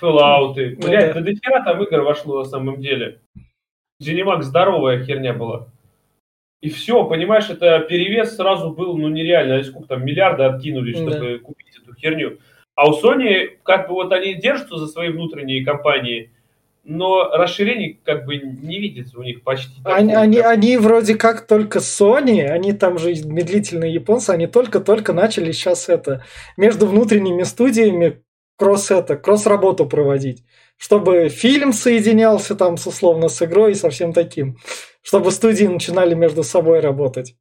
[0.00, 0.54] Fallout.
[0.56, 1.20] Ну, Блядь, да.
[1.20, 3.20] до хера там игр вошло на самом деле.
[4.02, 5.68] Zenimax здоровая херня была.
[6.60, 9.62] И все, понимаешь, это перевес сразу был, ну, нереально.
[9.62, 11.38] Сколько там, миллиарды откинули, чтобы да.
[11.38, 12.38] купить эту херню.
[12.78, 16.30] А у Sony, как бы вот они держатся за свои внутренние компании,
[16.84, 19.72] но расширений как бы не видится у них почти.
[19.82, 25.50] Они, они, они вроде как только Sony, они там же медлительные японцы, они только-только начали
[25.50, 26.24] сейчас это
[26.56, 28.22] между внутренними студиями
[28.56, 30.44] кросс это, кросс-работу проводить.
[30.76, 34.56] Чтобы фильм соединялся там условно с игрой и со всем таким.
[35.02, 37.34] Чтобы студии начинали между собой работать.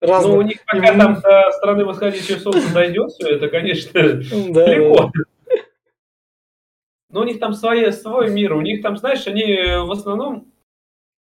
[0.00, 0.32] Разных...
[0.32, 3.92] Ну, у них пока там до страны восходящего солнца дойдет все это, конечно,
[4.52, 5.12] далеко.
[7.10, 9.44] Но у них там свой, свой мир, у них там, знаешь, они
[9.84, 10.50] в основном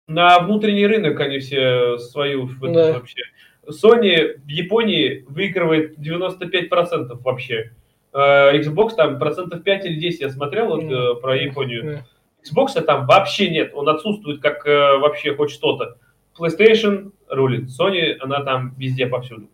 [0.07, 2.93] на внутренний рынок они все свою да.
[2.93, 3.21] вообще.
[3.67, 7.73] Sony в Японии выигрывает 95% вообще.
[8.13, 11.21] Э, Xbox там процентов 5 или 10 я смотрел вот, mm.
[11.21, 12.03] про Японию.
[12.43, 15.97] Xbox там вообще нет, он отсутствует как э, вообще хоть что-то.
[16.38, 19.49] PlayStation рулит, Sony, она там везде повсюду.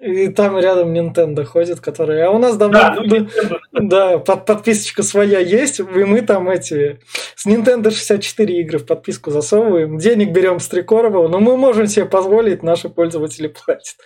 [0.00, 2.22] И там рядом Nintendo ходит, который...
[2.22, 2.78] А у нас давно...
[2.78, 3.28] Да, ну,
[3.88, 7.00] да под, подписочка своя есть, и мы там эти...
[7.36, 12.04] С Nintendo 64 игры в подписку засовываем, денег берем с Трикорова, но мы можем себе
[12.04, 13.96] позволить, наши пользователи платят.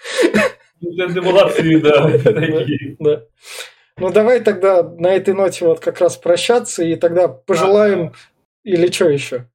[0.81, 2.13] Nintendo молодцы, да.
[3.01, 3.23] Да.
[3.97, 8.13] Ну, давай тогда на этой ноте вот как раз прощаться, и тогда пожелаем...
[8.63, 9.49] Или что еще?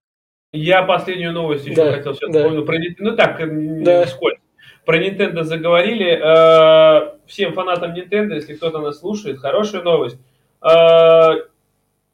[0.53, 2.61] Я последнюю новость еще да, хотел сейчас да.
[2.61, 4.05] про Ну так, да.
[4.07, 4.39] сколько.
[4.85, 6.19] Про Nintendo заговорили.
[6.21, 10.17] Э, всем фанатам Nintendo, если кто-то нас слушает, хорошая новость.
[10.61, 11.47] Э,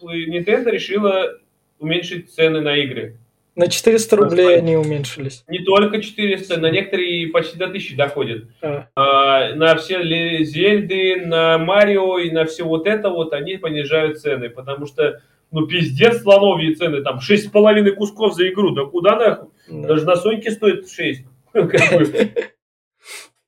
[0.02, 1.38] Nintendo решила
[1.80, 3.18] уменьшить цены на игры.
[3.56, 5.44] На 400 рублей они уменьшились.
[5.50, 8.44] Не только 400, на некоторые почти до 1000 доходят.
[8.62, 8.88] А.
[8.96, 10.02] А, на все
[10.46, 15.22] Зельды, на Марио и на все вот это вот они понижают цены, потому что,
[15.52, 19.50] ну, пиздец, слоновьи цены, там, 6,5 кусков за игру, да куда нахуй?
[19.70, 19.88] Да.
[19.90, 21.26] Даже на Соньке стоит 6.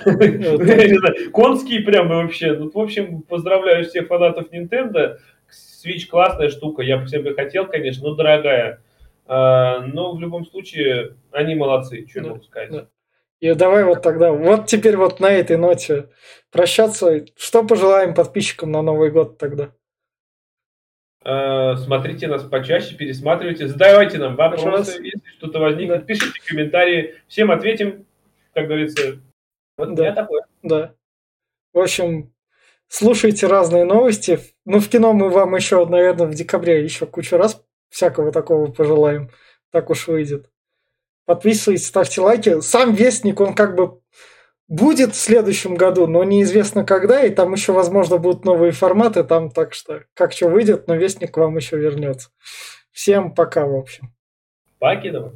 [1.34, 2.54] Конские прям вообще.
[2.54, 5.18] Ну, в общем, поздравляю всех фанатов Nintendo.
[5.50, 8.82] Switch классная штука, я бы себе хотел, конечно, но дорогая.
[9.26, 12.88] А, но в любом случае, они молодцы, что да, могу сказать.
[13.40, 16.10] И давай вот тогда, вот теперь вот на этой ноте
[16.52, 17.26] прощаться.
[17.36, 19.72] Что пожелаем подписчикам на Новый год тогда?
[21.24, 25.04] А, смотрите нас почаще, пересматривайте, задавайте нам вопросы, Пожалуйста.
[25.04, 26.06] если что-то возникнет, да.
[26.06, 28.06] пишите комментарии, всем ответим,
[28.54, 29.20] как говорится.
[29.78, 30.06] Вот да.
[30.06, 30.42] я такой.
[30.64, 30.94] Да.
[31.74, 32.34] В общем,
[32.88, 34.40] слушайте разные новости.
[34.66, 39.30] Ну, в кино мы вам еще, наверное, в декабре еще кучу раз всякого такого пожелаем.
[39.72, 40.50] Так уж выйдет.
[41.26, 42.62] Подписывайтесь, ставьте лайки.
[42.62, 44.02] Сам Вестник, он как бы
[44.72, 49.50] будет в следующем году, но неизвестно когда, и там еще, возможно, будут новые форматы, там
[49.52, 52.30] так что как что выйдет, но Вестник к вам еще вернется.
[52.94, 54.14] Всем пока, в общем.
[54.80, 55.32] Покидывай.